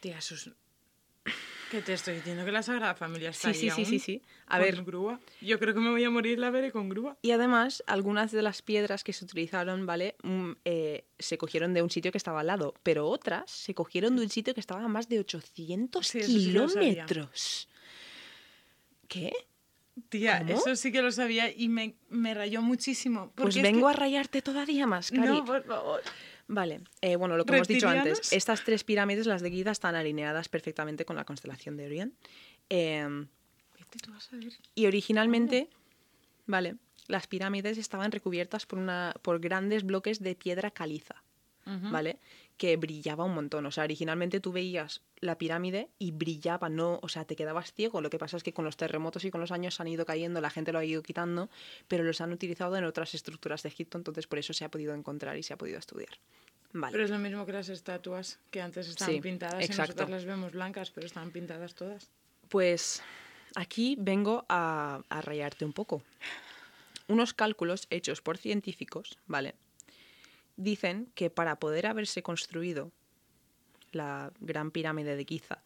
[0.00, 0.50] Tía, es...
[1.70, 4.22] Que te estoy diciendo que la Sagrada Familia Sí, está sí, sí, sí, sí.
[4.46, 5.20] A ver, grúa.
[5.40, 7.16] Yo creo que me voy a morir la veré con grúa.
[7.22, 10.16] Y además, algunas de las piedras que se utilizaron, ¿vale?
[10.24, 14.16] Mm, eh, se cogieron de un sitio que estaba al lado, pero otras se cogieron
[14.16, 17.06] de un sitio que estaba a más de 800 Sí, eso sí que lo sabía.
[17.06, 17.68] kilómetros.
[19.08, 19.32] ¿Qué?
[20.08, 20.58] Tía, ¿Cómo?
[20.58, 23.32] eso sí que lo sabía y me, me rayó muchísimo.
[23.34, 25.28] Pues es vengo que- a rayarte todavía más, Cari.
[25.28, 26.00] No, por favor.
[26.52, 29.94] Vale, eh, bueno, lo que hemos dicho antes, estas tres pirámides, las de Giza, están
[29.94, 32.14] alineadas perfectamente con la constelación de Orión.
[32.68, 33.28] Em.
[34.74, 35.68] Y originalmente,
[36.46, 36.74] vale,
[37.06, 41.22] las pirámides estaban recubiertas por, una, por grandes bloques de piedra caliza.
[41.64, 42.18] ¿vale?
[42.60, 43.64] Que brillaba un montón.
[43.64, 48.02] O sea, originalmente tú veías la pirámide y brillaba, no, o sea, te quedabas ciego.
[48.02, 50.42] Lo que pasa es que con los terremotos y con los años han ido cayendo,
[50.42, 51.48] la gente lo ha ido quitando,
[51.88, 54.92] pero los han utilizado en otras estructuras de Egipto, entonces por eso se ha podido
[54.92, 56.10] encontrar y se ha podido estudiar.
[56.74, 56.92] Vale.
[56.92, 59.92] Pero es lo mismo que las estatuas, que antes estaban Sí, pintadas exacto.
[59.92, 62.10] y nosotras las vemos blancas, pero estaban pintadas todas.
[62.50, 63.02] Pues
[63.54, 66.02] aquí vengo a, a rayarte un poco.
[67.08, 69.54] Unos cálculos hechos por científicos, ¿vale?
[70.60, 72.92] Dicen que para poder haberse construido
[73.92, 75.62] la gran pirámide de Giza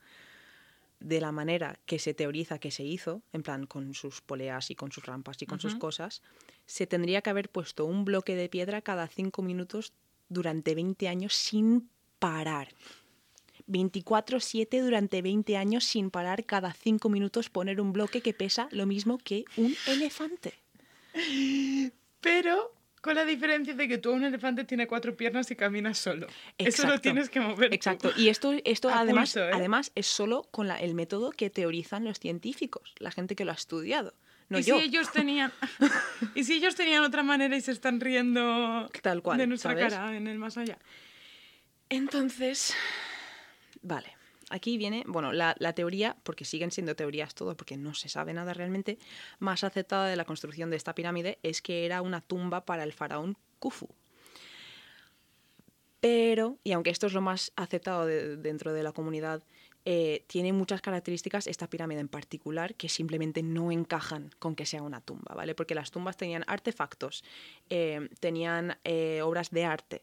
[1.00, 4.76] de la manera que se teoriza que se hizo, en plan con sus poleas y
[4.76, 6.22] con sus rampas y con sus cosas,
[6.64, 9.92] se tendría que haber puesto un bloque de piedra cada cinco minutos
[10.28, 12.68] durante 20 años sin parar.
[13.68, 18.87] 24-7 durante 20 años sin parar, cada 5 minutos poner un bloque que pesa lo
[18.87, 20.54] mismo que un elefante.
[22.20, 22.72] Pero
[23.04, 26.26] con la diferencia de que tú un elefante tiene cuatro piernas y caminas solo.
[26.56, 27.00] Eso lo Exacto.
[27.02, 27.68] tienes que mover.
[27.68, 27.74] tú.
[27.74, 28.10] Exacto.
[28.16, 29.50] Y esto, esto A además, pulso, ¿eh?
[29.52, 33.50] además es solo con la- el método que teorizan los científicos, la gente que lo
[33.52, 34.14] ha estudiado.
[34.48, 34.78] No ¿Y yo.
[34.78, 35.52] si ellos tenían
[36.34, 39.92] y si ellos tenían otra manera y se están riendo Tal cual, de nuestra ¿sabes?
[39.94, 40.78] cara en el más allá?
[41.90, 42.74] Entonces,
[43.82, 44.16] vale.
[44.54, 48.54] Aquí viene, bueno, la, teoría, porque siguen siendo teorías todo, porque no se sabe nada
[48.54, 49.00] realmente,
[49.40, 52.92] más aceptada de la construcción de esta pirámide es que era una tumba para el
[52.92, 53.88] faraón Khufu.
[55.98, 59.42] Pero, y aunque esto es lo más aceptado de- dentro de la comunidad,
[59.86, 64.82] eh, tiene muchas características, esta pirámide en particular, que simplemente no encajan con que sea
[64.82, 65.54] una tumba, ¿vale?
[65.54, 67.22] Porque las tumbas tenían artefactos,
[67.68, 70.02] eh, tenían eh, obras de arte,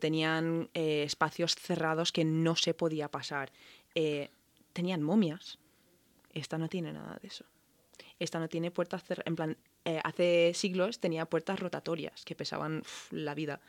[0.00, 3.50] tenían espacios cerrados que no se podía pasar,
[3.94, 4.30] eh,
[4.72, 5.58] tenían momias.
[6.32, 7.44] Esta no tiene nada de eso.
[8.18, 9.26] Esta no tiene puertas cerradas.
[9.26, 13.60] En plan, eh, hace siglos tenía puertas rotatorias que pesaban la vida.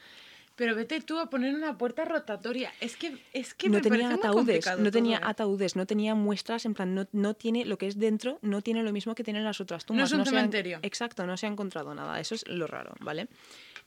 [0.55, 2.71] Pero vete tú a poner una puerta rotatoria.
[2.79, 5.31] Es que, es que no me tenía muy ataúdes, no tenía todo, ¿eh?
[5.31, 8.81] ataúdes, no tenía muestras, en plan, no, no tiene lo que es dentro, no tiene
[8.81, 10.11] lo mismo que tienen las otras tumbas.
[10.11, 10.79] es un se cementerio.
[10.81, 13.27] exacto, no se ha encontrado nada, eso es lo raro, ¿vale?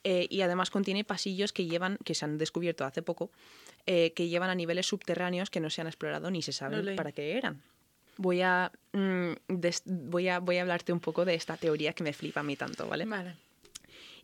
[0.04, 3.30] Eh, y además contiene pasillos que llevan, que se han descubierto hace poco,
[3.86, 7.12] eh, que llevan a niveles subterráneos que no se han explorado ni se sabe para
[7.12, 7.62] qué eran.
[8.18, 12.04] Voy a, mm, des- voy, a, voy a hablarte un poco de esta teoría que
[12.04, 13.06] me flipa a mí tanto, ¿vale?
[13.06, 13.34] Vale.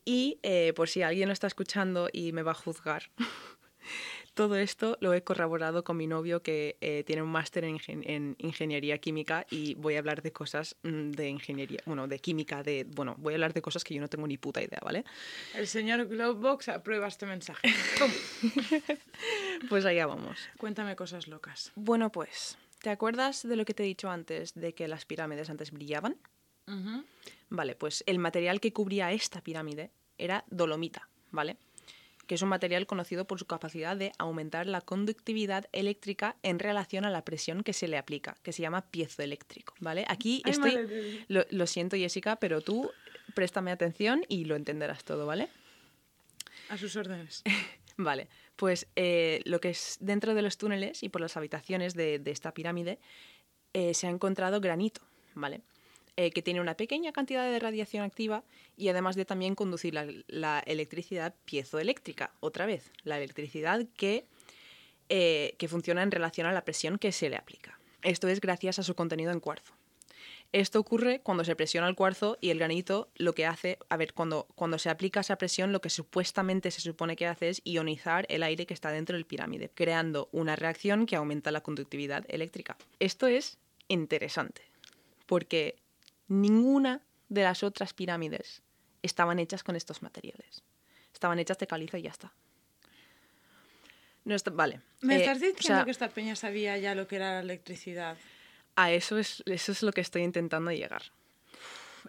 [0.05, 3.11] Y eh, por si alguien lo está escuchando y me va a juzgar,
[4.35, 8.03] todo esto lo he corroborado con mi novio que eh, tiene un máster en, ingen-
[8.05, 12.62] en ingeniería química y voy a hablar de cosas mm, de ingeniería, bueno, de química,
[12.62, 15.05] de, bueno, voy a hablar de cosas que yo no tengo ni puta idea, ¿vale?
[15.55, 17.69] El señor Glowbox aprueba este mensaje.
[19.69, 20.49] Pues allá vamos.
[20.59, 21.73] Cuéntame cosas locas.
[21.77, 25.49] Bueno, pues, ¿te acuerdas de lo que te he dicho antes de que las pirámides
[25.51, 26.17] antes brillaban?
[26.67, 27.05] Ujú.
[27.55, 31.57] Vale, pues el material que cubría esta pirámide era dolomita, ¿vale?
[32.27, 37.05] Que es un material conocido por su capacidad de aumentar la conductividad eléctrica en relación
[37.05, 40.05] a la presión que se le aplica, que se llama piezoeléctrico, ¿vale?
[40.09, 41.25] Aquí Ay, estoy...
[41.29, 42.90] lo siento, Jessica, pero tú
[43.35, 45.49] préstame atención y lo entenderás todo, ¿vale?
[46.69, 47.43] A sus órdenes.
[47.97, 52.19] Vale, pues eh, lo que es dentro de los túneles y por las habitaciones de,
[52.19, 52.99] de esta pirámide
[53.73, 55.01] eh, se ha encontrado granito,
[55.35, 55.61] ¿vale?
[56.16, 58.44] Eh, que tiene una pequeña cantidad de radiación activa
[58.77, 59.94] y además de también conducir
[60.29, 64.24] la, electricidad piezoeléctrica, otra vez, la electricidad que,
[65.09, 67.81] eh, que funciona en relación a la presión que se le aplica.
[68.03, 69.74] Esto es gracias a su contenido en cuarzo.
[70.53, 74.14] Esto ocurre cuando se presiona el cuarzo y el granito lo que hace, a ver,
[74.14, 78.24] cuando, cuando se aplica esa presión, lo que supuestamente se supone que hace es ionizar
[78.29, 82.77] el aire que está dentro del pirámide, creando una reacción que aumenta la conductividad eléctrica.
[83.00, 84.62] Esto es interesante,
[85.27, 85.74] porque
[86.29, 88.63] ninguna de las otras pirámides
[89.03, 90.63] estaban hechas con estos materiales.
[91.13, 92.33] Estaban hechas de caliza y ya está.
[94.25, 94.81] No está- vale.
[95.01, 97.41] ¿Me Eh, estás o diciendo sea, que esta peña sabía ya lo que era la
[97.41, 98.17] electricidad?
[98.77, 101.03] A eso es, eso es lo que estoy intentando llegar.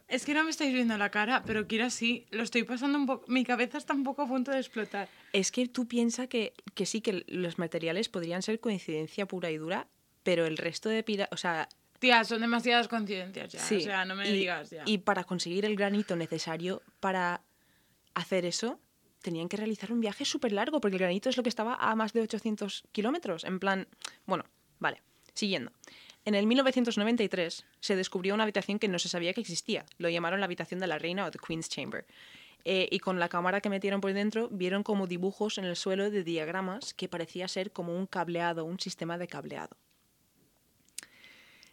[0.08, 2.26] Es que no me estáis viendo la cara, pero quiero así.
[2.32, 3.26] Lo estoy pasando un poco.
[3.28, 5.10] Mi cabeza está un poco a punto de explotar.
[5.34, 9.58] Es que tú piensas que, que sí, que los materiales podrían ser coincidencia pura y
[9.58, 9.88] dura,
[10.24, 11.68] pero el resto de pirámides, o sea,
[12.00, 13.60] Tía, son demasiadas coincidencias ya.
[13.60, 13.78] sí.
[13.78, 14.84] O sea, no me y, digas ya.
[14.86, 17.42] Y para conseguir el granito necesario para
[18.14, 18.80] hacer eso,
[19.22, 21.96] tenían que realizar un viaje súper largo, porque el granito es lo que estaba a
[21.96, 23.44] más de 800 kilómetros.
[23.44, 23.88] En plan,
[24.26, 24.46] bueno,
[24.80, 25.02] vale,
[25.34, 25.72] siguiendo.
[26.26, 29.86] En el 1993 se descubrió una habitación que no se sabía que existía.
[29.98, 32.06] Lo llamaron la habitación de la reina o The Queen's Chamber.
[32.64, 36.10] Eh, y con la cámara que metieron por dentro vieron como dibujos en el suelo
[36.10, 39.78] de diagramas que parecía ser como un cableado, un sistema de cableado.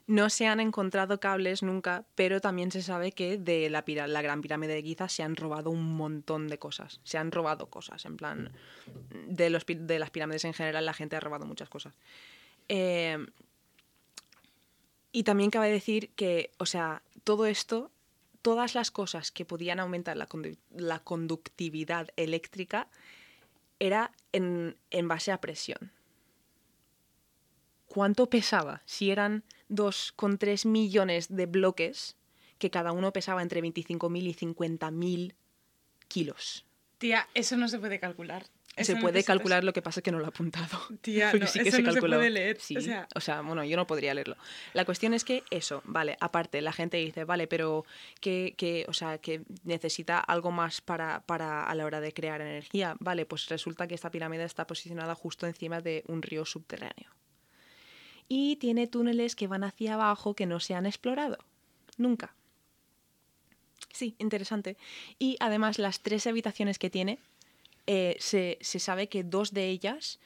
[0.06, 4.74] No se han encontrado cables nunca, pero también se sabe que de la, Gran Pirámide
[4.74, 7.00] de Giza se han robado un montón de cosas.
[7.04, 8.52] Se han robado cosas, en plan,
[9.28, 11.94] de, las pirámides en general la gente ha robado muchas cosas.
[12.68, 13.24] Eh,
[15.12, 17.90] y también cabe decir que, o sea, todo esto,
[18.40, 22.88] todas las cosas que podían aumentar la, condu- la conductividad eléctrica
[23.78, 24.74] era en
[25.08, 25.92] base a presión.
[27.92, 28.80] ¿Cuánto pesaba?
[28.86, 32.16] Si eran 2,3 millones de bloques,
[32.58, 35.34] que cada uno pesaba entre 25.000 y 50.000
[36.08, 36.64] kilos.
[36.98, 38.46] Tía, eso no se puede calcular.
[38.76, 40.78] Eso se puede calcular lo que pasa es que no lo he apuntado.
[41.02, 43.42] Tía, no, sí que eso se no se puede leer, Sí, o sea- o sea,
[43.42, 44.36] bueno, yo no podría leerlo.
[44.72, 47.84] La cuestión es que eso, vale, aparte, la gente dice, vale, pero
[48.20, 52.40] que, que, o sea, que necesita algo más para, para a la hora de crear
[52.40, 52.96] energía.
[53.00, 57.10] Vale, pues resulta que esta pirámide está posicionada justo encima de un río subterráneo.
[58.28, 61.38] Y tiene túneles que van hacia abajo que no se han explorado.
[61.98, 62.34] Nunca.
[63.92, 64.76] Sí, interesante.
[65.18, 67.18] Y además las tres habitaciones que tiene,
[67.86, 70.18] eh, se, se sabe que dos de ellas,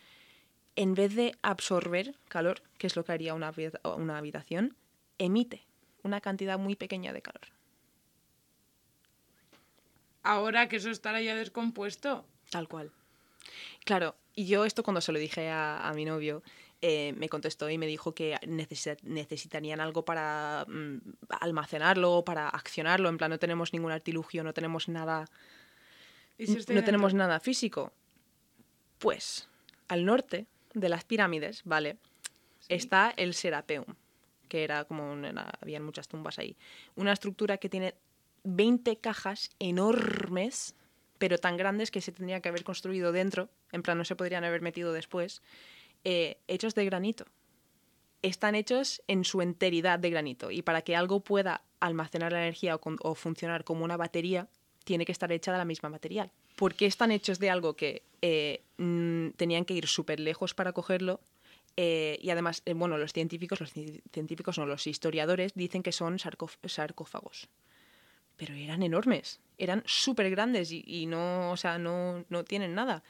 [0.77, 4.77] en vez de absorber calor, que es lo que haría una, habi- una habitación,
[5.19, 5.65] emite
[6.05, 7.49] una cantidad muy pequeña de calor.
[10.23, 12.25] Ahora que eso estará ya descompuesto.
[12.51, 12.93] Tal cual.
[13.85, 16.43] Claro, y yo esto cuando se lo dije a, a mi novio,
[16.83, 20.99] eh, me contestó y me dijo que necesi- necesitarían algo para mm,
[21.41, 23.09] almacenarlo, para accionarlo.
[23.09, 25.27] En plan, no tenemos ningún artilugio, no tenemos nada
[26.39, 27.93] ¿Y si N- estoy no tenemos nada físico.
[28.99, 29.49] Pues
[29.89, 31.97] al norte de las pirámides, ¿vale?
[32.69, 33.85] Está el Serapeum,
[34.49, 36.57] que era como una, habían muchas tumbas ahí.
[36.97, 37.95] Una estructura que tiene
[38.45, 40.75] 20 cajas enormes,
[41.19, 44.45] pero tan grandes que se tendría que haber construido dentro, en plan no se podrían
[44.45, 45.43] haber metido después,
[46.09, 47.25] eh, hechos de granito.
[48.23, 52.79] Están hechos en su enteridad de granito y para que algo pueda almacenar la energía
[52.81, 54.49] o, funcionar como una batería,
[54.85, 56.31] tiene que estar hecha de la misma material.
[56.55, 58.63] ¿Por qué están hechos de algo que eh,
[59.37, 61.21] tenían que ir súper lejos para cogerlo.
[61.77, 66.19] eh, y además, bueno, los científicos, los ci- científicos no, los historiadores dicen que son
[66.19, 67.49] sarcófagos.
[68.37, 73.03] Pero eran enormes, eran súper grandes y, y no, o sea, no, no tienen nada.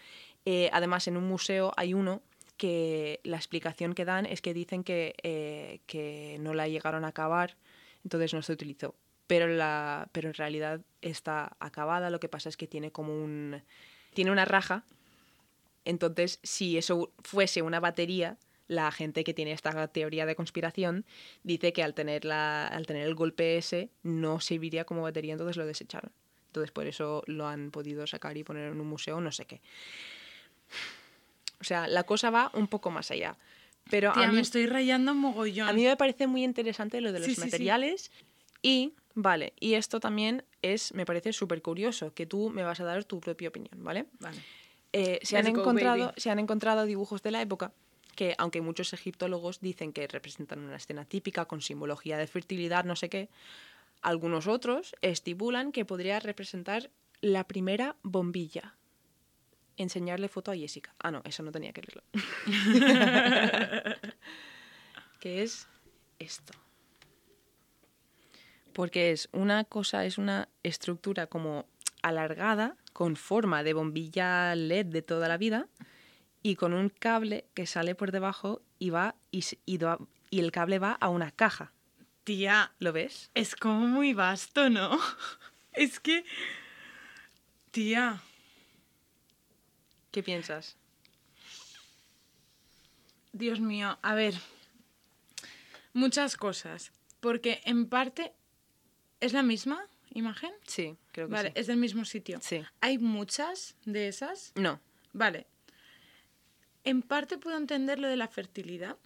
[0.72, 2.22] Además, en un museo hay uno
[2.56, 7.08] que la explicación que dan es que dicen que, eh, que no la llegaron a
[7.08, 7.56] acabar,
[8.04, 8.94] entonces no se utilizó.
[9.26, 13.62] Pero, la, pero en realidad está acabada, lo que pasa es que tiene como un...
[14.14, 14.84] tiene una raja,
[15.84, 18.36] entonces si eso fuese una batería,
[18.68, 21.04] la gente que tiene esta teoría de conspiración
[21.44, 25.56] dice que al tener, la, al tener el golpe ese no serviría como batería, entonces
[25.56, 26.10] lo desecharon.
[26.48, 29.60] Entonces por eso lo han podido sacar y poner en un museo, no sé qué.
[31.60, 33.36] O sea, la cosa va un poco más allá.
[33.90, 35.68] Pero Tía, a mí, me estoy rayando mogollón.
[35.68, 37.46] a mí me parece muy interesante lo de los Sí, sí, sí.
[37.46, 38.10] materiales.
[38.62, 42.84] Y, vale, y esto también es, me parece súper curioso, que tú me vas a
[42.84, 44.06] dar tu propia opinión, ¿vale?
[44.18, 44.38] Vale.
[44.92, 46.14] Eh, se, han go, encontrado, baby.
[46.20, 47.72] se han encontrado dibujos de la época
[48.16, 52.96] que, aunque muchos egiptólogos dicen que representan una escena típica con simbología de fertilidad, no
[52.96, 53.28] sé qué,
[54.02, 56.90] algunos otros estipulan que podría representar
[57.20, 58.74] la primera bombilla.
[59.76, 60.94] Enseñarle foto a Jessica.
[60.98, 62.02] Ah, no, eso no tenía que leerlo.
[65.20, 65.68] que es
[66.18, 66.52] esto.
[68.72, 71.66] Porque es una cosa, es una estructura como
[72.02, 75.68] alargada, con forma de bombilla LED de toda la vida,
[76.42, 79.78] y con un cable que sale por debajo y va y, y
[80.30, 81.72] y el cable va a una caja.
[82.24, 83.30] Tía, ¿Lo ves?
[83.34, 84.98] es como muy vasto, ¿no?
[85.72, 86.24] Es que...
[87.70, 88.22] Tía,
[90.16, 90.78] ¿Qué piensas?
[93.34, 94.32] Dios mío, a ver.
[95.92, 96.90] Muchas cosas.
[97.20, 98.32] Porque en parte
[99.20, 100.52] es la misma imagen.
[100.66, 101.54] Sí, creo que Vale, sí.
[101.56, 102.38] es del mismo sitio.
[102.40, 102.64] Sí.
[102.80, 104.52] Hay muchas de esas.
[104.54, 104.80] No.
[105.12, 105.46] Vale.
[106.84, 108.96] En parte puedo entender lo de la fertilidad.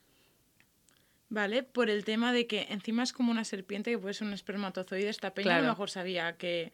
[1.29, 1.65] ¿Vale?
[1.65, 5.09] Por el tema de que encima es como una serpiente que puede ser un espermatozoide.
[5.09, 6.73] Esta peña a lo mejor sabía que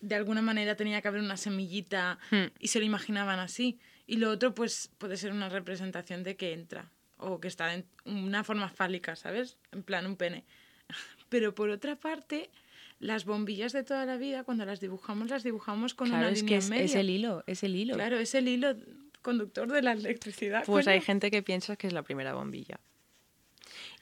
[0.00, 2.46] de alguna manera tenía que haber una semillita Hmm.
[2.58, 3.78] y se lo imaginaban así.
[4.06, 6.90] Y lo otro, pues, puede ser una representación de que entra.
[7.16, 9.58] O que está en una forma fálica, ¿sabes?
[9.72, 10.44] En plan, un pene.
[11.28, 12.50] Pero por otra parte,
[12.98, 16.42] las bombillas de toda la vida, cuando las dibujamos, las dibujamos con claro, una es
[16.42, 17.94] línea que en es, el hilo, es el hilo.
[17.94, 18.74] Claro, es el hilo
[19.22, 20.64] conductor de la electricidad.
[20.64, 22.80] Pues hay gente que piensa que es la primera bombilla.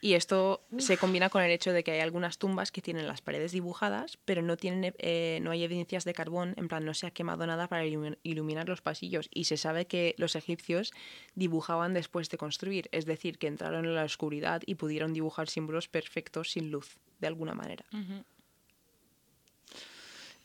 [0.01, 3.21] Y esto se combina con el hecho de que hay algunas tumbas que tienen las
[3.21, 7.07] paredes dibujadas, pero no, tienen, eh, no hay evidencias de carbón, en plan no se
[7.07, 9.29] ha quemado nada para ilumi- iluminar los pasillos.
[9.33, 10.93] Y se sabe que los egipcios
[11.35, 15.89] dibujaban después de construir, es decir, que entraron en la oscuridad y pudieron dibujar símbolos
[15.89, 17.85] perfectos sin luz, de alguna manera.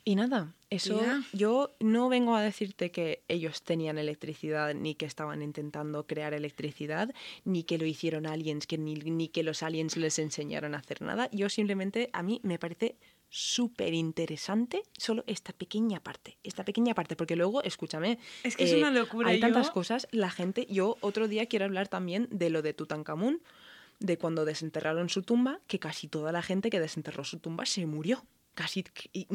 [0.06, 1.00] Y nada, eso
[1.32, 7.14] yo no vengo a decirte que ellos tenían electricidad ni que estaban intentando crear electricidad,
[7.44, 11.00] ni que lo hicieron aliens, que ni, ni que los aliens les enseñaron a hacer
[11.00, 11.30] nada.
[11.32, 12.96] Yo simplemente, a mí me parece
[13.30, 18.64] súper interesante solo esta pequeña parte, esta pequeña parte, porque luego, escúchame, eh, Es que
[18.64, 22.50] es una locura, Hay tantas cosas, la gente, yo otro día quiero hablar también de
[22.50, 23.40] lo de Tutankamón,
[24.00, 27.86] de cuando desenterraron su tumba, que casi toda la gente que desenterró su tumba se
[27.86, 28.22] murió.
[28.54, 29.26] Casi, y-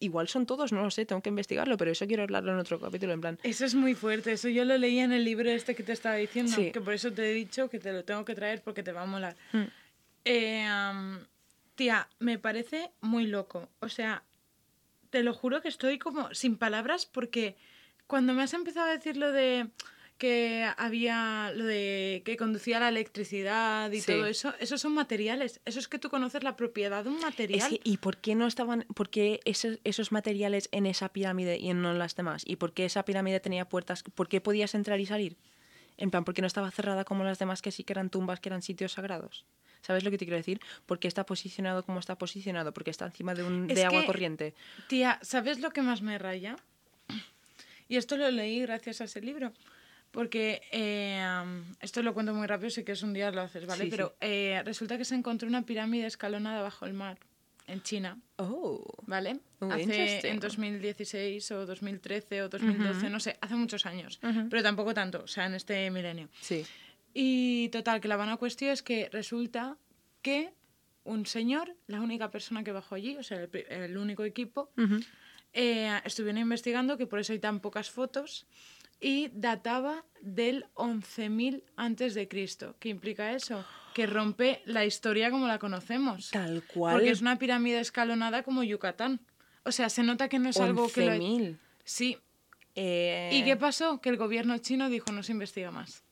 [0.00, 2.80] igual son todos, no lo sé, tengo que investigarlo, pero eso quiero hablarlo en otro
[2.80, 3.38] capítulo, en plan...
[3.42, 4.32] Eso es muy fuerte.
[4.32, 6.52] Eso yo lo leía en el libro este que te estaba diciendo.
[6.54, 6.70] Sí.
[6.72, 9.02] Que por eso te he dicho que te lo tengo que traer porque te va
[9.02, 9.36] a molar.
[9.52, 9.64] Mm.
[10.24, 11.18] Eh,
[11.76, 13.68] tía, me parece muy loco.
[13.80, 14.22] O sea,
[15.10, 17.56] te lo juro que estoy como sin palabras porque
[18.06, 19.68] cuando me has empezado a decir lo de
[20.18, 24.12] que había lo de que conducía la electricidad y Sí.
[24.12, 25.60] todo eso, esos son materiales.
[25.64, 27.60] Eso es que tú conoces la propiedad de un material.
[27.60, 31.58] Es que, ¿Y por qué no estaban, por qué esos, esos materiales en esa pirámide
[31.58, 32.42] y en no en las demás?
[32.46, 34.02] ¿Y por qué esa pirámide tenía puertas?
[34.02, 35.36] ¿Por qué podías entrar y salir?
[35.98, 38.40] En plan, ¿por qué no estaba cerrada como las demás que sí que eran tumbas,
[38.40, 39.44] que eran sitios sagrados?
[39.82, 40.60] ¿Sabes lo que te quiero decir?
[40.86, 42.72] ¿Por qué está posicionado como está posicionado?
[42.72, 44.54] Porque está encima de, un, Es de agua que- corriente.
[44.88, 46.56] Tía, ¿sabes lo que más me raya?
[47.88, 49.52] Y esto lo leí gracias a ese libro.
[50.16, 51.22] Porque eh,
[51.82, 53.84] esto lo cuento muy rápido, sé que es un día lo haces, ¿vale?
[53.84, 57.18] Sí, Pero eh, resulta que se encontró una pirámide escalonada bajo el mar
[57.66, 58.82] en China, Oh.
[59.06, 59.40] ¿vale?
[59.58, 64.18] Oh, hace en 2016 o 2013 o 2012, no sé, hace muchos años.
[64.22, 64.48] Ujú.
[64.48, 66.30] Pero tampoco tanto, o sea, en este milenio.
[66.40, 66.64] Sí.
[67.12, 69.76] Y total, que la buena cuestión es que resulta
[70.22, 70.54] que
[71.04, 75.00] un señor, la única persona que bajó allí, o sea, el, el único equipo, Ujú.
[75.52, 78.46] eh, estuvieron investigando, que por eso hay tan pocas fotos,
[79.00, 82.76] y databa del 11.000 antes de Cristo.
[82.78, 83.64] ¿Qué implica eso?
[83.94, 86.30] Que rompe la historia como la conocemos.
[86.30, 86.94] Tal cual.
[86.94, 89.20] Porque es una pirámide escalonada como Yucatán.
[89.64, 91.12] O sea, se nota que no es algo que lo...
[91.12, 91.58] 11.000.
[91.84, 92.18] Sí,
[92.78, 94.02] Eh, ¿Y qué pasó?
[94.02, 96.04] Que el gobierno chino dijo no se investiga más.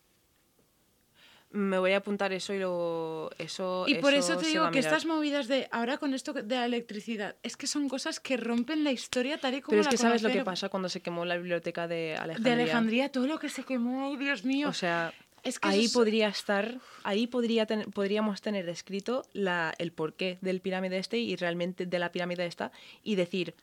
[1.56, 3.30] Me voy a apuntar eso y lo...
[3.38, 6.66] Eso, Y por eso te digo que estas movidas de ahora con esto de la
[6.66, 9.90] electricidad, es que son cosas que rompen la historia tal y como Pero es la
[9.92, 12.52] que sabes lo que pasa cuando se quemó la biblioteca de De Alejandría.
[12.54, 14.68] Alejandría, todo lo que se quemó, Dios mío.
[14.68, 15.12] O sea,
[15.44, 20.38] Es que ahí es- podría estar, ahí podría ten- podríamos tener escrito la, el porqué
[20.40, 22.72] del pirámide este y realmente de la pirámide esta
[23.04, 23.54] y decir,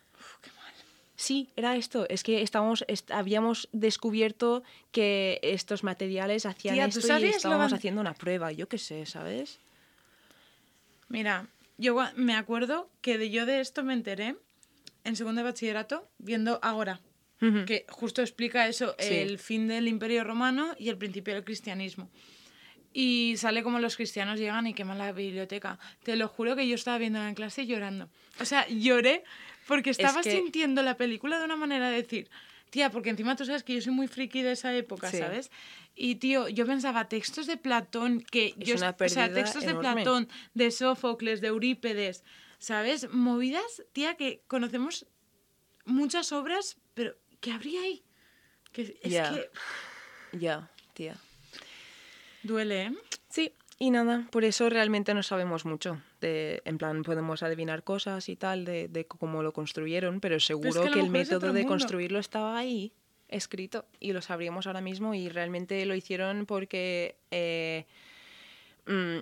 [1.21, 6.99] sí, era esto, es que estábamos, est- habíamos descubierto que estos materiales hacían Tía, ¿tú
[6.99, 9.59] esto y estábamos haciendo una prueba, yo qué sé, ¿sabes?
[11.09, 11.47] Mira,
[11.77, 14.35] yo me acuerdo que de, yo de esto me enteré
[15.03, 16.99] en segundo de bachillerato viendo Agora,
[17.65, 19.15] que justo explica eso, Sí.
[19.15, 22.07] el fin del imperio romano y el principio del cristianismo.
[22.93, 25.79] Y sale como los cristianos llegan y queman la biblioteca.
[26.03, 28.09] Te lo juro que yo estaba viendo en clase llorando.
[28.39, 29.23] O sea, lloré
[29.71, 32.29] porque estaba que- sintiendo la película de una manera de decir,
[32.71, 35.17] tía, porque encima tú sabes que yo soy muy friki de esa época, Sí.
[35.19, 35.49] ¿sabes?
[35.95, 39.73] Y tío, yo pensaba textos de Platón que Es yo, una o sea, textos de.
[39.75, 42.25] Platón, de Sófocles, de Eurípedes,
[42.59, 43.09] ¿sabes?
[43.13, 45.05] Movidas, tía, que conocemos
[45.85, 48.03] muchas obras, pero ¿qué habría ahí?
[48.73, 49.09] Que es que
[50.33, 51.15] Ya, tía.
[52.43, 52.91] duele, ¿eh?
[53.29, 55.99] Sí, y nada, por eso realmente no sabemos mucho.
[56.19, 60.83] De, en plan, podemos adivinar cosas y tal de, de cómo lo construyeron, pero seguro
[60.83, 62.93] que que, el método de construirlo estaba ahí,
[63.27, 67.87] escrito, y lo sabríamos ahora mismo, y realmente lo hicieron porque, eh,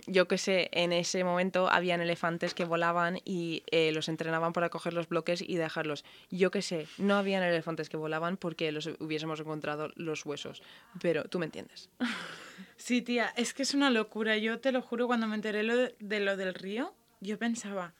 [0.07, 4.70] yo qué sé, en ese momento habían elefantes que volaban y eh, los entrenaban para
[4.70, 6.05] coger los bloques y dejarlos.
[6.30, 10.61] Yo qué sé, no habían elefantes que volaban porque los hubiésemos encontrado los huesos,
[11.01, 11.89] pero tú me entiendes.
[12.78, 14.38] Sí, tía, es que es una locura.
[14.38, 17.93] Yo te lo juro, cuando me enteré lo de, de lo del río, yo pensaba,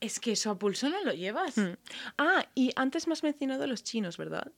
[0.00, 1.56] es que eso a pulso no lo llevas.
[1.56, 1.76] Mm.
[2.18, 4.52] Ah, y antes me has mencionado los chinos, ¿verdad?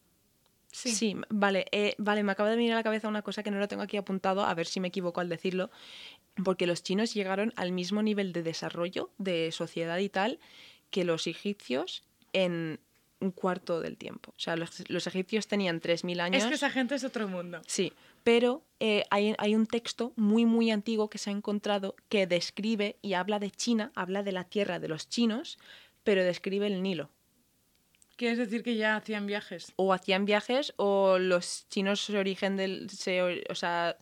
[0.70, 1.16] Sí.
[1.30, 3.68] vale, eh, vale, me acaba de venir a la cabeza una cosa que no lo
[3.68, 5.70] tengo aquí apuntado, a ver si me equivoco al decirlo,
[6.44, 10.38] porque los chinos llegaron al mismo nivel de desarrollo de sociedad y tal
[10.90, 12.02] que los egipcios
[12.32, 12.80] en
[13.20, 14.32] un cuarto del tiempo.
[14.36, 16.42] O sea, los, los egipcios tenían 3.000 años.
[16.42, 17.60] Es que esa gente es otro mundo.
[17.66, 17.92] Sí,
[18.22, 22.96] pero eh, hay, hay un texto muy, muy antiguo que se ha encontrado que describe
[23.02, 25.58] y habla de China, habla de la tierra de los chinos,
[26.04, 27.10] pero describe el Nilo.
[28.18, 29.72] Quieres decir que ya hacían viajes.
[29.76, 33.96] o hacían viajes o los chinos se origen del se, or- o sea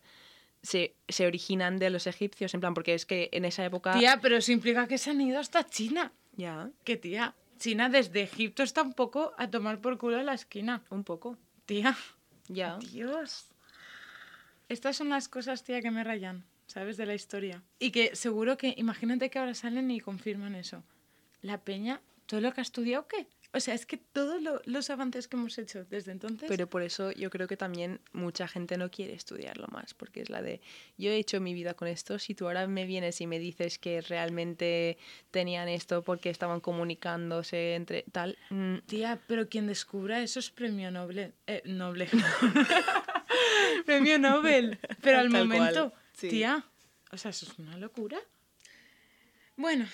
[0.62, 4.18] se, se originan de los egipcios en plan porque es que en esa época Tía,
[4.20, 6.12] pero eso implica que se han ido hasta China.
[6.34, 10.34] ya Que tía, China desde Egipto está un poco a tomar por culo en la
[10.34, 10.82] esquina.
[10.90, 11.36] un poco
[11.66, 11.94] Tía,
[12.48, 13.48] ya Dios.
[14.68, 16.96] Estas son las cosas, tía, que me rayan, ¿sabes?
[16.96, 17.62] De la historia.
[17.78, 20.82] Y que seguro que, imagínate que ahora salen y confirman eso.
[21.42, 23.28] La peña, todo lo que ha estudiado, ¿qué?
[23.56, 26.46] O sea, es que todos lo- los avances que hemos hecho desde entonces...
[26.46, 30.28] pero por eso yo creo que también mucha gente no quiere estudiarlo más porque es
[30.30, 30.60] la de
[30.98, 33.78] yo he hecho mi vida con esto si tú ahora me vienes y me dices
[33.78, 34.98] que realmente
[35.30, 40.90] tenían esto porque estaban comunicándose entre tal mm, Tía, pero quien descubra eso es premio
[40.90, 41.32] Nobel.
[41.46, 42.08] Eh, Noble.
[43.86, 44.78] premio Nobel.
[45.02, 46.28] Pero al Tal momento, sí.
[46.28, 46.64] tía,
[47.10, 48.18] o sea, eso es una locura.
[49.56, 49.86] Bueno,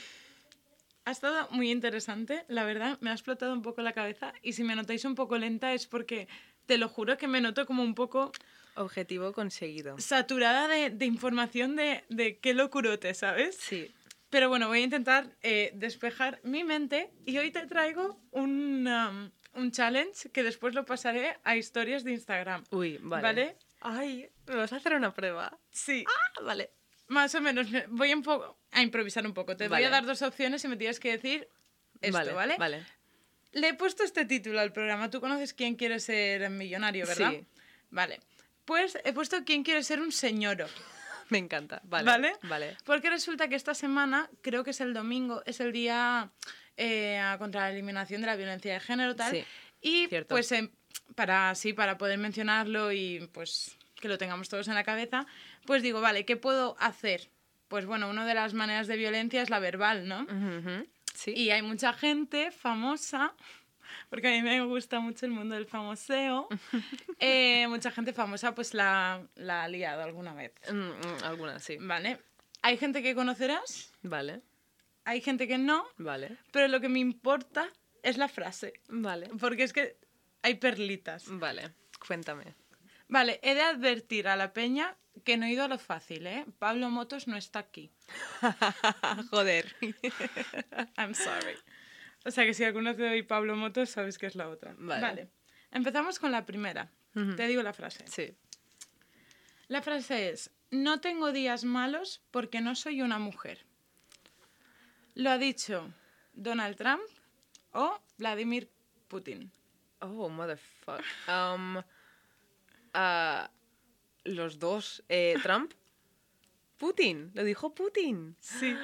[1.05, 4.63] ha estado muy interesante, la verdad, me ha explotado un poco la cabeza y si
[4.65, 6.29] me notáis un poco lenta es porque
[6.67, 8.33] te lo juro que me noto como un poco
[8.77, 13.57] objetivo conseguido saturada de, de información de, de qué locurote, ¿sabes?
[13.57, 13.93] sí
[14.31, 19.31] Pero bueno, voy a intentar eh, despejar mi mente y hoy te traigo un, um,
[19.61, 22.65] un challenge que después lo pasaré a historias de Instagram.
[22.71, 23.57] uy vale ¿Vale?
[23.81, 26.71] ay me vas a hacer una prueba Sí, Ah, vale
[27.13, 27.71] más o menos.
[27.71, 29.57] me- Voy un poco a improvisar un poco.
[29.57, 31.49] Te voy a dar dos opciones y me tienes que decir
[32.01, 32.33] esto, ¿vale?
[32.33, 32.87] vale vale
[33.53, 35.11] Le he puesto este título al programa.
[35.11, 37.31] Tú conoces quién quiere ser millonario, ¿verdad?
[37.31, 37.47] Sí.
[37.91, 38.21] Vale.
[38.65, 40.67] Pues he puesto quién quiere ser un señoro.
[41.29, 41.81] Me encanta.
[41.85, 42.05] Vale.
[42.07, 42.33] ¿Vale?
[42.43, 42.77] Vale.
[42.85, 46.31] Porque resulta que esta semana, creo que es el domingo, es el día
[46.77, 49.31] eh, contra la eliminación de la violencia de género tal.
[49.33, 49.45] Sí,
[49.81, 50.35] y cierto.
[50.35, 50.71] pues em,
[51.15, 55.27] para sí, para poder mencionarlo y pues que lo tengamos todos en la cabeza,
[55.67, 57.31] pues digo, vale, ¿qué puedo hacer?
[57.69, 60.27] Pues bueno, una de las maneras de violencia es la verbal, ¿no?
[61.15, 61.33] Sí.
[61.35, 63.35] Y hay mucha gente famosa,
[64.11, 66.49] porque a mí me gusta mucho el mundo del famoseo,
[67.19, 71.77] eh, mucha gente famosa pues la, la ha liado alguna vez, Mm, mm, alguna, sí.
[71.81, 72.19] ¿vale?
[72.63, 74.41] Hay gente que conocerás, Vale.
[75.05, 76.37] hay gente que no, Vale.
[76.53, 77.69] pero lo que me importa
[78.03, 79.29] es la frase, Vale.
[79.41, 79.97] porque es que
[80.43, 81.25] hay perlitas.
[81.29, 81.73] Vale.
[82.07, 82.55] Cuéntame.
[83.13, 86.47] Vale, he de advertir a la peña que no he ido a lo fácil, ¿eh?
[86.59, 87.93] Pablo Motos no está aquí.
[89.31, 89.77] Joder.
[90.97, 91.57] I'm sorry.
[92.25, 94.75] O sea que si alguno te doy Pablo Motos, sabes que es la otra.
[94.79, 95.29] Vale.
[95.71, 96.91] Empezamos con la primera.
[97.37, 98.07] Te digo la frase.
[98.07, 98.35] Sí.
[99.69, 103.67] La frase es, no tengo días malos porque no soy una mujer.
[105.15, 105.93] Lo ha dicho
[106.33, 107.03] Donald Trump
[107.73, 108.71] o Vladimir
[109.09, 109.53] Putin.
[110.01, 111.05] Oh, motherfucker.
[111.29, 111.83] Um,
[112.95, 113.51] ah,
[114.25, 115.03] los dos.
[115.09, 115.73] Eh, Trump.
[116.79, 117.31] Putin.
[117.35, 118.37] Lo dijo Putin.
[118.41, 118.75] Sí.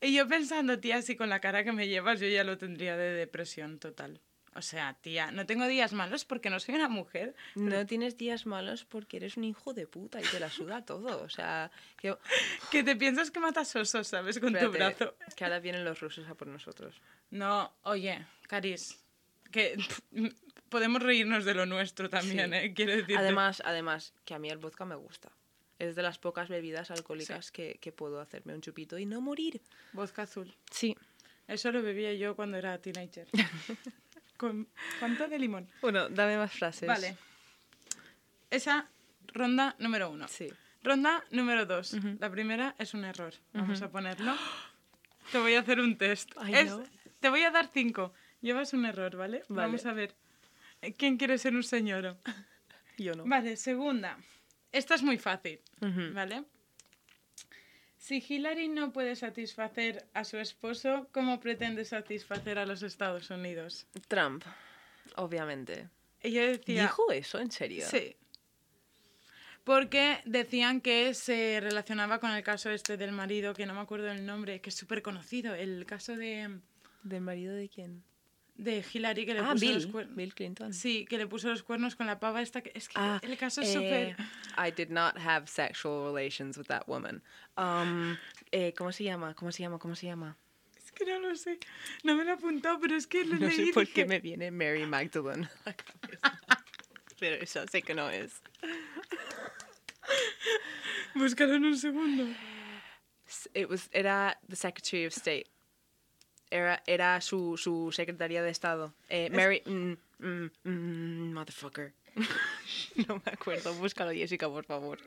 [0.00, 2.96] Y yo pensando, tía, así con la cara que me llevas, yo ya lo tendría
[2.96, 4.20] de depresión total.
[4.54, 7.36] O sea, tía, no tengo días malos porque no soy una mujer.
[7.54, 11.22] No tienes días malos porque eres un hijo de puta y te la suda todo.
[11.22, 12.16] O sea, que,
[12.70, 14.40] Que te piensas que matas osos, ¿sabes?
[14.40, 15.14] Con tu brazo.
[15.36, 17.00] que ahora vienen los rusos a por nosotros.
[17.30, 18.98] No, oye, Caris,
[19.52, 19.76] que
[20.70, 22.56] podemos reírnos de lo nuestro también, Sí.
[22.56, 22.72] ¿eh?
[22.74, 23.16] Quiero decir.
[23.18, 25.30] Además, además, que a mí el vodka me gusta.
[25.78, 29.60] Es de las pocas bebidas alcohólicas que, que puedo hacerme un chupito y no morir.
[29.92, 30.54] Vodka azul.
[30.70, 30.96] Sí.
[31.48, 33.26] Eso lo bebía yo cuando era teenager.
[34.36, 34.68] Con
[34.98, 35.68] cuánto de limón.
[35.82, 36.86] Bueno, dame más frases.
[36.88, 37.16] Vale.
[38.50, 38.88] Esa
[39.32, 40.28] ronda número uno.
[40.28, 40.48] Sí.
[40.82, 41.94] Ronda número dos.
[42.18, 43.34] La primera es un error.
[43.52, 44.34] Vamos a ponerlo.
[45.32, 46.30] Te voy a hacer un test.
[46.36, 46.82] Ay, Es- no.
[47.20, 48.12] Te voy a dar cinco.
[48.40, 49.42] Llevas un error, ¿vale?
[49.48, 49.66] Vale.
[49.66, 50.14] Vamos a ver.
[50.96, 52.16] ¿Quién quiere ser un señor?
[52.98, 53.24] Yo no.
[53.24, 54.18] Vale, segunda.
[54.72, 55.60] Esta es muy fácil.
[56.12, 56.44] ¿vale?
[57.98, 63.86] Si Hillary no puede satisfacer a su esposo, ¿cómo pretende satisfacer a los Estados Unidos?
[64.08, 64.44] Trump,
[65.16, 65.88] obviamente.
[66.20, 66.82] Ella decía...
[66.82, 67.86] ¿Dijo eso en serio?
[67.86, 68.16] Sí.
[69.64, 74.10] Porque decían que se relacionaba con el caso este del marido, que no me acuerdo
[74.10, 76.60] el nombre, que es súper conocido, el caso de,
[77.02, 78.02] ¿Del marido de quién?
[78.62, 79.92] De Hillary que le Ah, puso los Bill.
[79.92, 80.16] cuernos.
[80.16, 80.72] Bill Clinton.
[80.74, 82.60] Sí, que le puso los cuernos con la pava esta.
[82.62, 84.16] Que, es que Ah, el caso es eh, súper...
[84.58, 87.22] I did not have sexual relations with that woman.
[87.56, 88.16] Um,
[88.52, 89.34] eh, ¿Cómo se llama?
[89.34, 89.78] ¿Cómo se llama?
[89.78, 90.36] ¿Cómo se llama?
[90.76, 91.58] Es que no lo sé.
[92.04, 93.94] No me lo he apuntado, pero es que lo No leí sé y por dije,
[93.94, 96.40] qué me viene Mary Magdalene a la cabeza.
[97.18, 98.42] Pero esa sé que no es.
[101.14, 102.26] Búscalo en un segundo.
[103.54, 105.46] It was, era the Secretary of State.
[106.50, 108.92] Era, era su, su secretaria de Estado.
[109.08, 109.62] Eh, Mary...
[109.64, 111.94] mm, mm, mm, motherfucker.
[113.08, 113.72] no me acuerdo.
[113.74, 114.98] Búscalo, Jessica, por favor.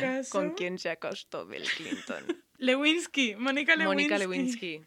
[0.00, 0.30] Caso...
[0.30, 2.42] ¿Con quién se acostó Bill Clinton?
[2.58, 3.86] Lewinsky, Mónica Lewinsky.
[4.08, 4.84] Mónica Lewinsky.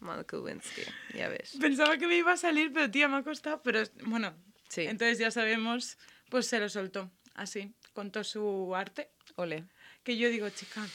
[0.00, 0.82] Mónica Lewinsky,
[1.14, 1.56] ya ves.
[1.60, 3.60] Pensaba que me iba a salir, pero tía, me ha costado.
[3.62, 4.34] Pero bueno,
[4.68, 4.82] Sí.
[4.82, 5.98] entonces ya sabemos,
[6.28, 7.10] pues se lo soltó.
[7.34, 9.10] Así, contó su arte.
[9.36, 9.64] Ole.
[10.04, 10.86] Que yo digo, chica,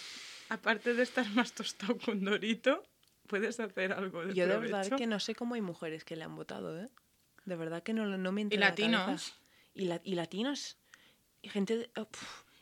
[0.50, 2.84] aparte de estar más tostado con Dorito,
[3.28, 6.24] puedes hacer algo de Yo de verdad que no sé cómo hay mujeres que le
[6.24, 6.90] han votado, ¿eh?
[7.46, 9.36] De verdad que no, no me entra Y la latinos.
[9.74, 10.78] Y, la- y latinos.
[11.42, 11.78] Y gente...
[11.78, 12.08] de- oh,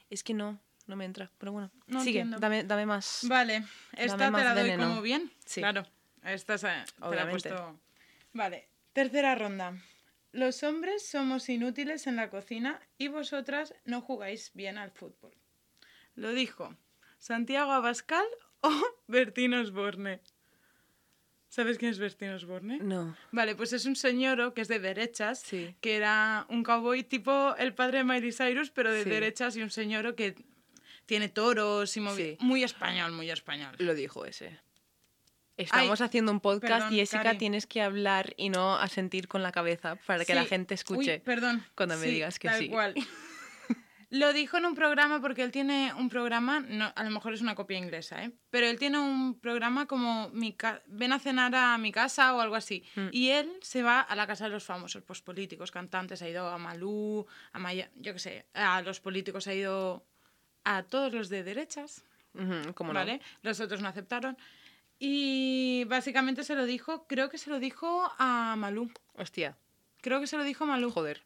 [0.09, 1.32] es que no, no me entra.
[1.38, 3.20] Pero bueno, No sigue, dame, dame más.
[3.28, 4.88] Vale, esta te la doy veneno.
[4.89, 5.32] como bien.
[5.45, 5.62] Sí.
[5.62, 5.86] Claro,
[6.24, 7.80] esta se- te la he puesto.
[8.34, 9.76] Vale, tercera ronda.
[10.32, 15.34] Los hombres somos inútiles en la cocina y vosotras no jugáis bien al fútbol.
[16.16, 16.76] Lo dijo
[17.20, 18.26] Santiago Abascal
[18.62, 18.70] o
[19.07, 20.22] Bertín Osborne.
[21.52, 22.80] ¿Sabes quién es Bertín Osborne?
[22.82, 23.14] No.
[23.34, 25.76] Vale, pues es un señor que es de derechas, Sí.
[25.82, 29.10] que era un cowboy tipo el padre de Miley Cyrus, pero de Sí.
[29.10, 30.36] derechas y un señor que
[31.06, 32.38] tiene toros y movi- Sí.
[32.39, 33.76] Muy español, muy español.
[33.80, 34.60] Lo dijo ese.
[35.58, 37.38] Estamos haciendo un podcast perdón, y Jessica Cari.
[37.38, 41.16] tienes que hablar y no asentir con la cabeza para que la gente escuche.
[41.16, 41.66] Uy, perdón.
[41.76, 42.70] cuando me digas que tal sí.
[42.70, 42.95] cual.
[44.14, 47.39] Lo dijo en un programa porque él tiene un programa, no, a lo mejor es
[47.41, 48.32] una copia inglesa, ¿eh?
[48.49, 52.41] pero él tiene un programa como mi ca- ven a cenar a mi casa o
[52.41, 52.84] algo así.
[52.95, 53.07] Mm.
[53.14, 56.45] Y él se va a la casa de los famosos, pues políticos, cantantes, ha ido
[56.49, 60.05] a Malú, a Maya, yo qué sé, a los políticos ha ido
[60.66, 62.03] a todos los de derechas,
[62.76, 62.99] ¿cómo no?
[62.99, 63.22] ¿vale?
[63.43, 64.38] Los otros no aceptaron.
[64.99, 68.91] Y básicamente se lo dijo, creo que se lo dijo a Malú.
[69.16, 69.57] Hostia,
[70.01, 70.91] Creo que se lo dijo a Malú.
[70.91, 71.24] joder.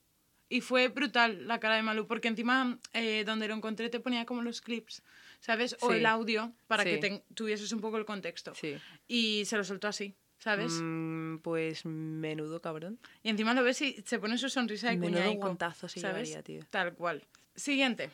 [0.47, 4.25] Y fue brutal la cara de Malú, porque encima eh, donde lo encontré te ponía
[4.25, 5.01] como los clips,
[5.39, 5.75] ¿sabes?
[5.81, 5.97] O Sí.
[5.97, 6.89] el audio, para Sí.
[6.91, 8.53] que te- tuvieses un poco el contexto.
[8.53, 8.77] Sí.
[9.07, 10.73] Y se lo soltó así, ¿sabes?
[10.81, 12.99] Mm, pues menudo cabrón.
[13.23, 16.27] Y encima lo ves y se pone su sonrisa de Menudo cuñaico, guantazo se ¿sabes?
[16.29, 16.61] llevaría, tío.
[16.69, 17.23] Tal cual.
[17.55, 18.11] Siguiente.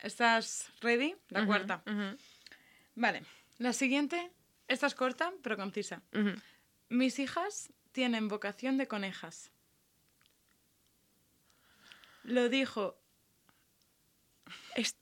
[0.00, 1.14] ¿Estás ready?
[1.28, 1.82] La ujú, cuarta.
[2.94, 3.22] Vale.
[3.58, 4.30] La siguiente,
[4.66, 6.02] esta es corta, pero concisa.
[6.88, 9.50] Mis hijas tienen vocación de conejas.
[12.24, 12.98] Lo dijo.
[14.76, 14.96] Es-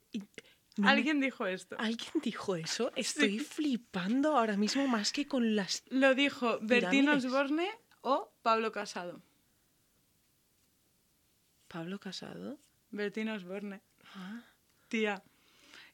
[0.77, 1.77] me- Alguien dijo esto.
[1.79, 2.93] ¿Alguien dijo eso?
[2.97, 5.83] Estoy flipando ahora mismo más que con las...
[5.91, 7.09] Lo dijo Bertín.
[7.09, 7.69] Osborne
[8.03, 9.21] o Pablo Casado.
[11.69, 12.59] ¿Pablo Casado?
[12.91, 13.81] Bertín Osborne.
[14.15, 14.43] Ah.
[14.89, 15.23] Tía.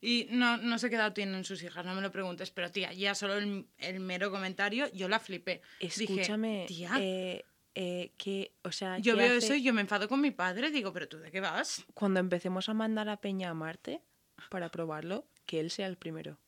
[0.00, 2.92] Y no, no sé qué edad tienen sus hijas, no me lo preguntes, pero tía,
[2.92, 5.62] ya solo el, el mero comentario, yo la flipé.
[5.80, 7.44] Dije, Escúchame, tía, eh,
[7.78, 10.30] eh, que, o sea, Yo ¿qué veo hace eso y yo me enfado con mi
[10.30, 10.70] padre.
[10.70, 11.84] Digo, ¿pero tú de qué vas?
[11.94, 14.00] Cuando empecemos a mandar a Peña a Marte
[14.48, 16.38] para probarlo, que él sea el primero.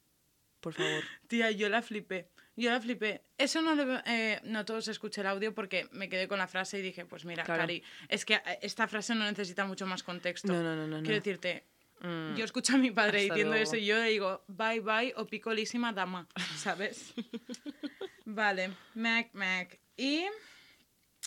[0.61, 1.05] Por favor.
[1.29, 2.31] Tía, yo la flipé.
[2.57, 3.23] Yo la flipé.
[3.37, 6.79] Eso no, le- eh, no todos escuché el audio porque me quedé con la frase
[6.79, 7.61] y dije, pues mira, Claro.
[7.61, 10.51] Cari, es que eh, esta frase no necesita mucho más contexto.
[10.53, 11.03] No, no, no, no, no.
[11.03, 11.65] Quiero decirte,
[12.01, 13.63] Mm, yo escucho a mi padre Hasta diciendo luego.
[13.65, 17.13] eso y yo le digo, bye bye o picolísima dama, ¿sabes?
[18.25, 19.79] vale, Mac, Mac.
[19.97, 20.25] Y...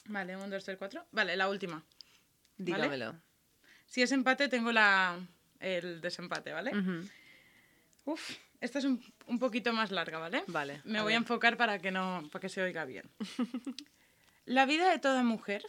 [0.05, 1.05] Vale, un, dos, tres, cuatro.
[1.11, 1.83] Vale, la última.
[2.57, 3.15] dígamelo.
[3.85, 5.19] Si es empate, tengo la,
[5.59, 6.71] el desempate, ¿vale?
[6.77, 7.07] Ujú.
[8.05, 10.43] Uf, esta es un, un poquito más larga, ¿vale?
[10.47, 13.09] Vale, Me a voy a enfocar para que no, para que se oiga bien.
[14.45, 15.63] La vida de toda mujer,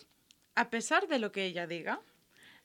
[0.55, 2.01] a pesar de lo que ella diga,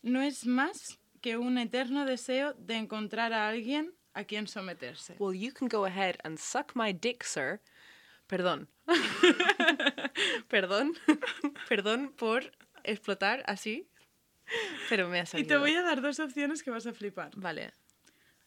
[0.01, 5.15] no es más que un eterno deseo de encontrar a alguien a quien someterse.
[5.19, 7.59] Well, you can go ahead and suck my dick, sir.
[8.27, 8.69] Perdón.
[10.47, 10.93] Perdón.
[11.67, 12.51] Perdón por
[12.83, 13.87] explotar así.
[14.89, 15.47] Pero me ha Y salido.
[15.49, 17.31] te voy a dar dos opciones que vas a flipar.
[17.35, 17.73] Vale.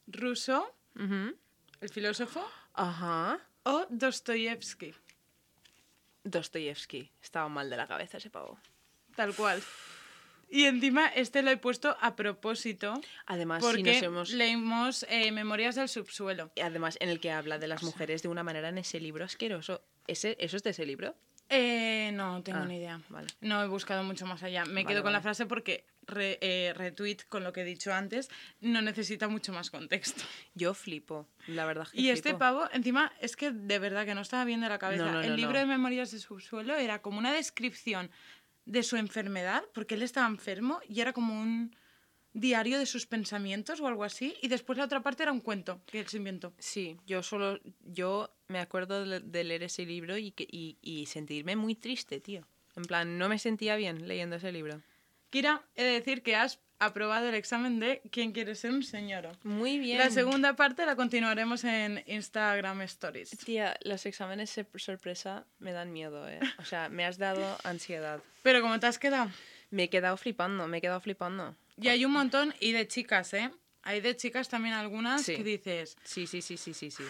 [0.06, 0.64] Rousseau,
[0.96, 1.36] Ujú.
[1.80, 2.44] el filósofo,
[2.74, 3.38] Ajá.
[3.64, 4.94] o Dostoyevsky,
[6.24, 7.10] Dostoyevsky.
[7.22, 8.58] Estaba mal de la cabeza ese pavo.
[9.16, 9.62] tal cual.
[10.48, 14.30] Y encima este lo he puesto a propósito Además, si porque nos hemos...
[14.30, 16.50] leímos eh, Memorias del subsuelo.
[16.60, 19.82] Además, en el que habla de las mujeres de una manera en ese libro asqueroso.
[20.08, 21.14] ¿Ese, ¿Eso es de ese libro?
[21.51, 23.01] Eh, no tengo Ah, ni idea.
[23.09, 23.26] vale.
[23.40, 24.64] No he buscado mucho más allá.
[24.64, 27.92] Me Vale, quedo con la frase porque re- eh, retweet con lo que he dicho
[27.92, 28.28] antes
[28.61, 30.22] no necesita mucho más contexto.
[30.55, 31.26] Yo flipo.
[31.48, 34.61] La verdad que Y este pavo, encima, es que de verdad que no estaba bien
[34.61, 35.07] de la cabeza.
[35.07, 38.11] No, no, El no, libro de Memorias de subsuelo era como una descripción
[38.64, 41.74] de su enfermedad, porque él estaba enfermo y era como un
[42.32, 44.36] diario de sus pensamientos o algo así.
[44.40, 46.53] Y después la otra parte era un cuento que él se inventó.
[46.59, 51.57] Sí, yo solo, yo me acuerdo de, leer ese libro y, que, y, y sentirme
[51.57, 52.46] muy triste, tío.
[52.76, 54.80] En plan, no me sentía bien leyendo ese libro.
[55.30, 59.28] Kira, he de decir que has aprobado el examen de ¿Quién quiere ser un señor?
[59.44, 59.98] Muy bien.
[59.98, 63.30] La segunda parte la continuaremos en Instagram Stories.
[63.44, 66.40] Tía, los exámenes sorpresa me dan miedo, ¿eh?
[66.59, 68.20] O sea, me has dado ansiedad.
[68.42, 69.30] Pero como te has quedado,
[69.70, 71.55] Me he quedado flipando, me he quedado flipando.
[71.76, 73.51] y hay un montón, y de chicas, ¿eh?
[73.82, 75.36] Hay de chicas también algunas Sí.
[75.36, 75.96] que dices.
[76.03, 77.05] Sí, sí, sí, sí, sí, sí.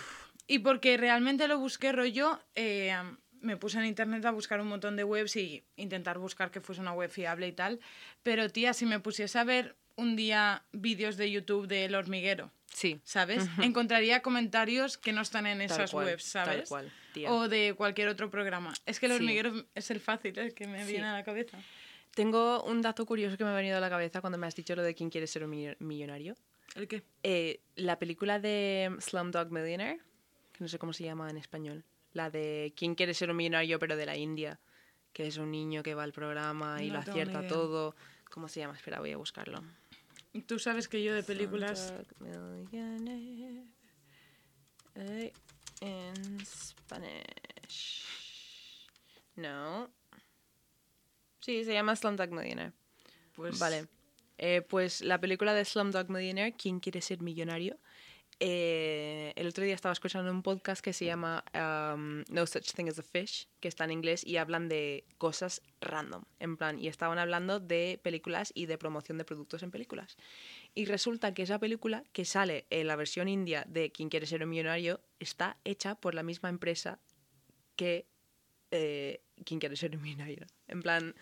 [0.51, 2.92] Y porque realmente lo busqué rollo, eh,
[3.40, 6.80] me puse en internet a buscar un montón de webs y intentar buscar que fuese
[6.80, 7.78] una web fiable y tal.
[8.24, 13.01] Pero tía, si me pusiese a ver un día vídeos de YouTube del hormiguero, Sí,
[13.05, 13.46] ¿sabes?
[13.62, 16.68] Encontraría comentarios que no están en Tal esas cual, webs, tal ¿sabes?
[16.68, 17.30] cual, tía.
[17.32, 18.72] o de cualquier otro programa.
[18.86, 19.16] Es que el Sí.
[19.18, 20.92] hormiguero es el fácil, el que me Sí.
[20.92, 21.59] viene a la cabeza.
[22.14, 24.74] Tengo un dato curioso que me ha venido a la cabeza cuando me has dicho
[24.74, 26.34] lo de quién quiere ser un millo- millonario.
[26.74, 27.03] ¿El qué?
[27.22, 30.01] Eh, la película de Slumdog Millionaire,
[30.61, 33.78] que no sé cómo se llama en español, la de quién quiere ser un millonario
[33.78, 34.61] pero de la India,
[35.14, 37.96] que es un niño que va al programa y No lo acierta todo.
[38.30, 38.74] ¿Cómo se llama?
[38.76, 39.62] Espera, voy a buscarlo.
[40.46, 41.94] Tú sabes que yo de películas...
[45.80, 48.04] En Spanish.
[49.36, 49.90] No.
[51.40, 52.74] Sí, se llama Slumdog Millionaire.
[53.34, 53.86] Pues, Vale.
[54.36, 57.78] Eh, pues la película de Slumdog Millionaire, ¿Quién quiere ser millonario?
[58.43, 62.88] Eh, el otro día estaba escuchando un podcast que se llama um, No Such Thing
[62.88, 66.88] as a Fish, que está en inglés y hablan de cosas random, en plan, y
[66.88, 70.16] estaban hablando de películas y de promoción de productos en películas.
[70.74, 74.43] Y resulta que esa película que sale en la versión india de Quién quiere ser
[74.43, 76.99] un millonario está hecha por la misma empresa
[77.76, 78.07] que
[78.70, 80.47] eh, Quién quiere ser un millonario.
[80.66, 81.14] En plan,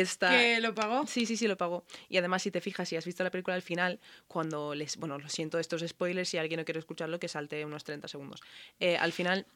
[0.00, 0.30] está...
[0.30, 1.06] ¿Que lo pagó?
[1.06, 1.84] Sí, sí, sí, lo pagó.
[2.08, 4.96] Y además, si te fijas, si has visto la película al final, cuando les.
[4.96, 8.42] Bueno, lo siento, estos spoilers, si alguien no quiere escucharlo, que salte unos 30 segundos.
[8.80, 9.46] Eh, al final.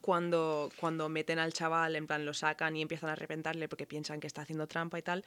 [0.00, 4.20] Cuando, cuando meten al chaval, en plan lo sacan y empiezan a arrepentarle porque piensan
[4.20, 5.22] que está haciendo trampa y tal,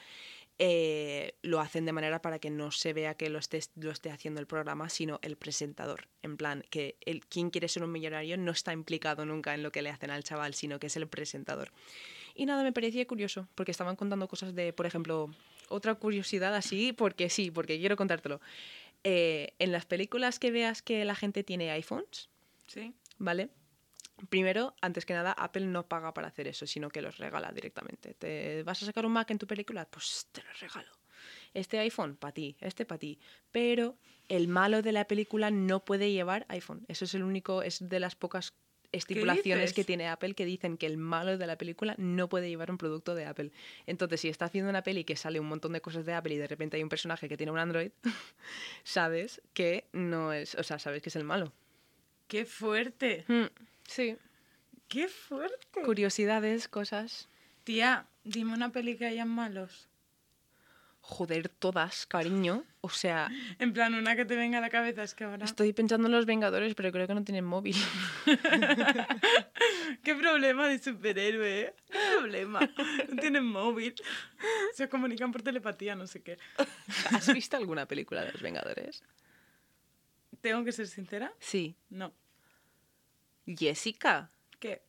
[0.57, 4.09] eh, lo hacen de manera para que no se vea que lo esté, lo esté
[4.09, 6.07] haciendo el programa, sino el presentador.
[6.23, 9.71] En plan, que el quien quiere ser un millonario no está implicado nunca en lo
[9.71, 11.71] que le hacen al chaval, sino que es el presentador.
[12.36, 15.31] Y nada, me parecía curioso, porque estaban contando cosas de, por ejemplo,
[15.69, 18.41] otra curiosidad así, porque sí, porque quiero contártelo.
[19.03, 22.29] Eh, en las películas que veas que la gente tiene iPhones,
[22.67, 22.93] Sí.
[23.19, 23.49] ¿vale?
[24.29, 28.13] Primero, antes que nada, Apple no paga para hacer eso, sino que los regala directamente.
[28.15, 29.86] ¿Te vas a sacar un Mac en tu película?
[29.89, 30.89] Pues te lo regalo.
[31.53, 33.19] Este iPhone, para ti, este para ti.
[33.51, 36.86] Pero el malo de la película no puede llevar iPhone.
[36.88, 38.53] Eso es el único, es de las pocas
[38.95, 42.71] estipulaciones que tiene Apple que dicen que el malo de la película no puede llevar
[42.71, 43.51] un producto de Apple.
[43.85, 46.37] Entonces, si está haciendo una peli que sale un montón de cosas de Apple y
[46.37, 47.91] de repente hay un personaje que tiene un Android,
[48.83, 51.53] sabes que no es, o sea, sabes que es el malo.
[52.27, 53.23] ¡Qué fuerte!
[53.27, 53.45] Mm,
[53.87, 54.17] sí.
[54.87, 55.81] ¡Qué fuerte!
[55.83, 57.29] Curiosidades, cosas.
[57.63, 59.87] Tía, Dime una peli que hayan malos.
[61.08, 62.64] Joder, todas, cariño.
[62.82, 63.30] O sea,
[63.60, 65.45] En plan, una que te venga a la cabeza es que ahora...
[65.45, 67.76] estoy pensando en los Vengadores, pero creo que no tienen móvil.
[70.03, 71.62] ¿Qué problema de superhéroe?
[71.62, 71.76] eh?
[71.91, 72.60] ¿Qué problema?
[73.10, 73.93] No tienen móvil.
[74.74, 76.38] Se comunican por telepatía, no sé qué.
[77.12, 79.03] ¿Has visto alguna película de los Vengadores?
[80.41, 81.32] ¿Tengo que ser sincera?
[81.39, 81.76] Sí.
[81.89, 82.14] No.
[83.45, 84.82] Jessica, ¿Qué?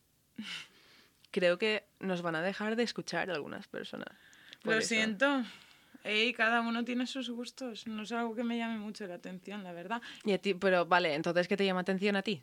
[1.29, 4.17] creo que nos van a dejar de escuchar algunas personas.
[4.63, 4.87] Lo eso.
[4.87, 5.43] siento.
[6.07, 7.85] Ey, cada uno tiene sus gustos.
[7.85, 10.01] No es algo que me llame mucho la atención, la verdad.
[10.23, 12.41] Y a ti, pero vale, entonces, ¿qué te llama atención a ti?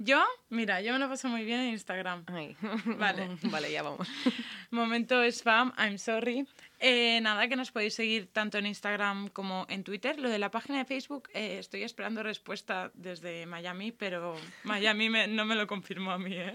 [0.00, 2.24] Yo, mira, yo me lo paso muy bien en Instagram.
[2.28, 2.56] Ay.
[2.98, 3.28] Vale.
[3.44, 4.06] vale, ya vamos.
[4.70, 6.46] Momento spam, I'm sorry.
[6.78, 10.16] Eh, nada, que nos podéis seguir tanto en Instagram como en Twitter.
[10.20, 15.26] Lo de la página de Facebook, eh, estoy esperando respuesta desde Miami, pero Miami me-
[15.26, 16.52] no me lo confirmó a mí, ¿eh?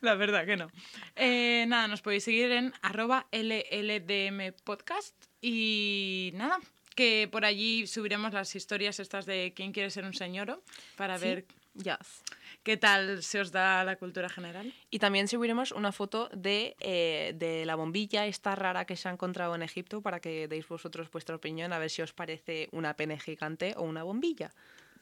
[0.00, 0.68] La verdad que no.
[1.14, 6.58] Eh, nada, nos podéis seguir en arroba LLDM Podcast y nada,
[6.96, 10.62] que por allí subiremos las historias estas de quién quiere ser un señoro
[10.96, 11.24] para Sí.
[11.26, 11.44] ver
[11.74, 12.22] Yes.
[12.62, 14.72] qué tal se os da la cultura general.
[14.90, 19.12] Y también subiremos una foto de, eh, de la bombilla esta rara que se ha
[19.12, 22.94] encontrado en Egipto para que deis vosotros vuestra opinión a ver si os parece una
[22.94, 24.52] pene gigante o una bombilla.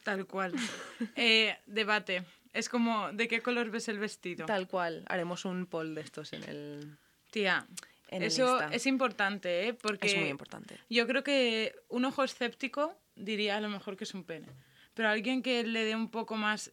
[0.03, 0.53] Tal cual.
[1.15, 2.25] Eh, debate.
[2.53, 4.45] Es como, ¿de qué color ves el vestido?
[4.45, 6.97] Tal cual, haremos un poll de estos en el...
[7.31, 7.65] Tía,
[8.09, 9.73] En eso es importante, ¿eh?
[9.73, 10.77] Porque Es muy importante.
[10.89, 14.47] yo creo que un ojo escéptico diría a lo mejor que es un pene.
[14.93, 16.71] Pero alguien que le dé un poco más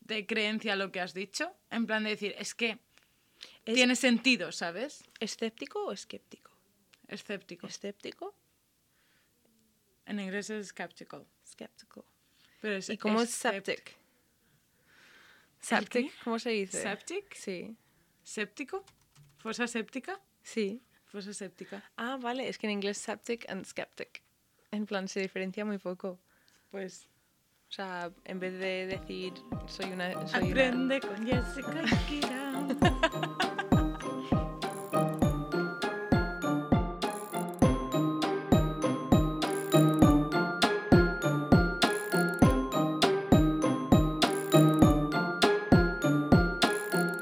[0.00, 2.78] de creencia a lo que has dicho, en plan de decir, es que
[3.64, 5.04] Es- tiene sentido, ¿sabes?
[5.20, 6.50] ¿Escéptico o escéptico?
[7.08, 7.66] Escéptico.
[7.66, 8.34] ¿Escéptico?
[10.06, 11.26] En inglés es skeptical.
[11.44, 12.04] Escéptico.
[12.60, 13.96] Pero es ¿Y cómo es septic?
[15.60, 16.12] ¿Septic?
[16.24, 16.82] ¿Cómo se dice?
[16.82, 17.34] ¿Septic?
[17.34, 17.76] Sí.
[18.24, 18.84] ¿Séptico?
[19.38, 20.20] ¿Fosa séptica?
[20.42, 20.82] Sí.
[21.06, 21.82] Fosa séptica.
[21.96, 24.22] Ah, vale, es que en inglés septic and skeptic.
[24.70, 26.20] En plan, se diferencia muy poco.
[26.72, 27.08] Pues
[27.68, 29.32] O sea, en vez de decir
[29.66, 30.26] soy una...
[30.26, 32.66] Soy una- aprende con Jessica y Kira.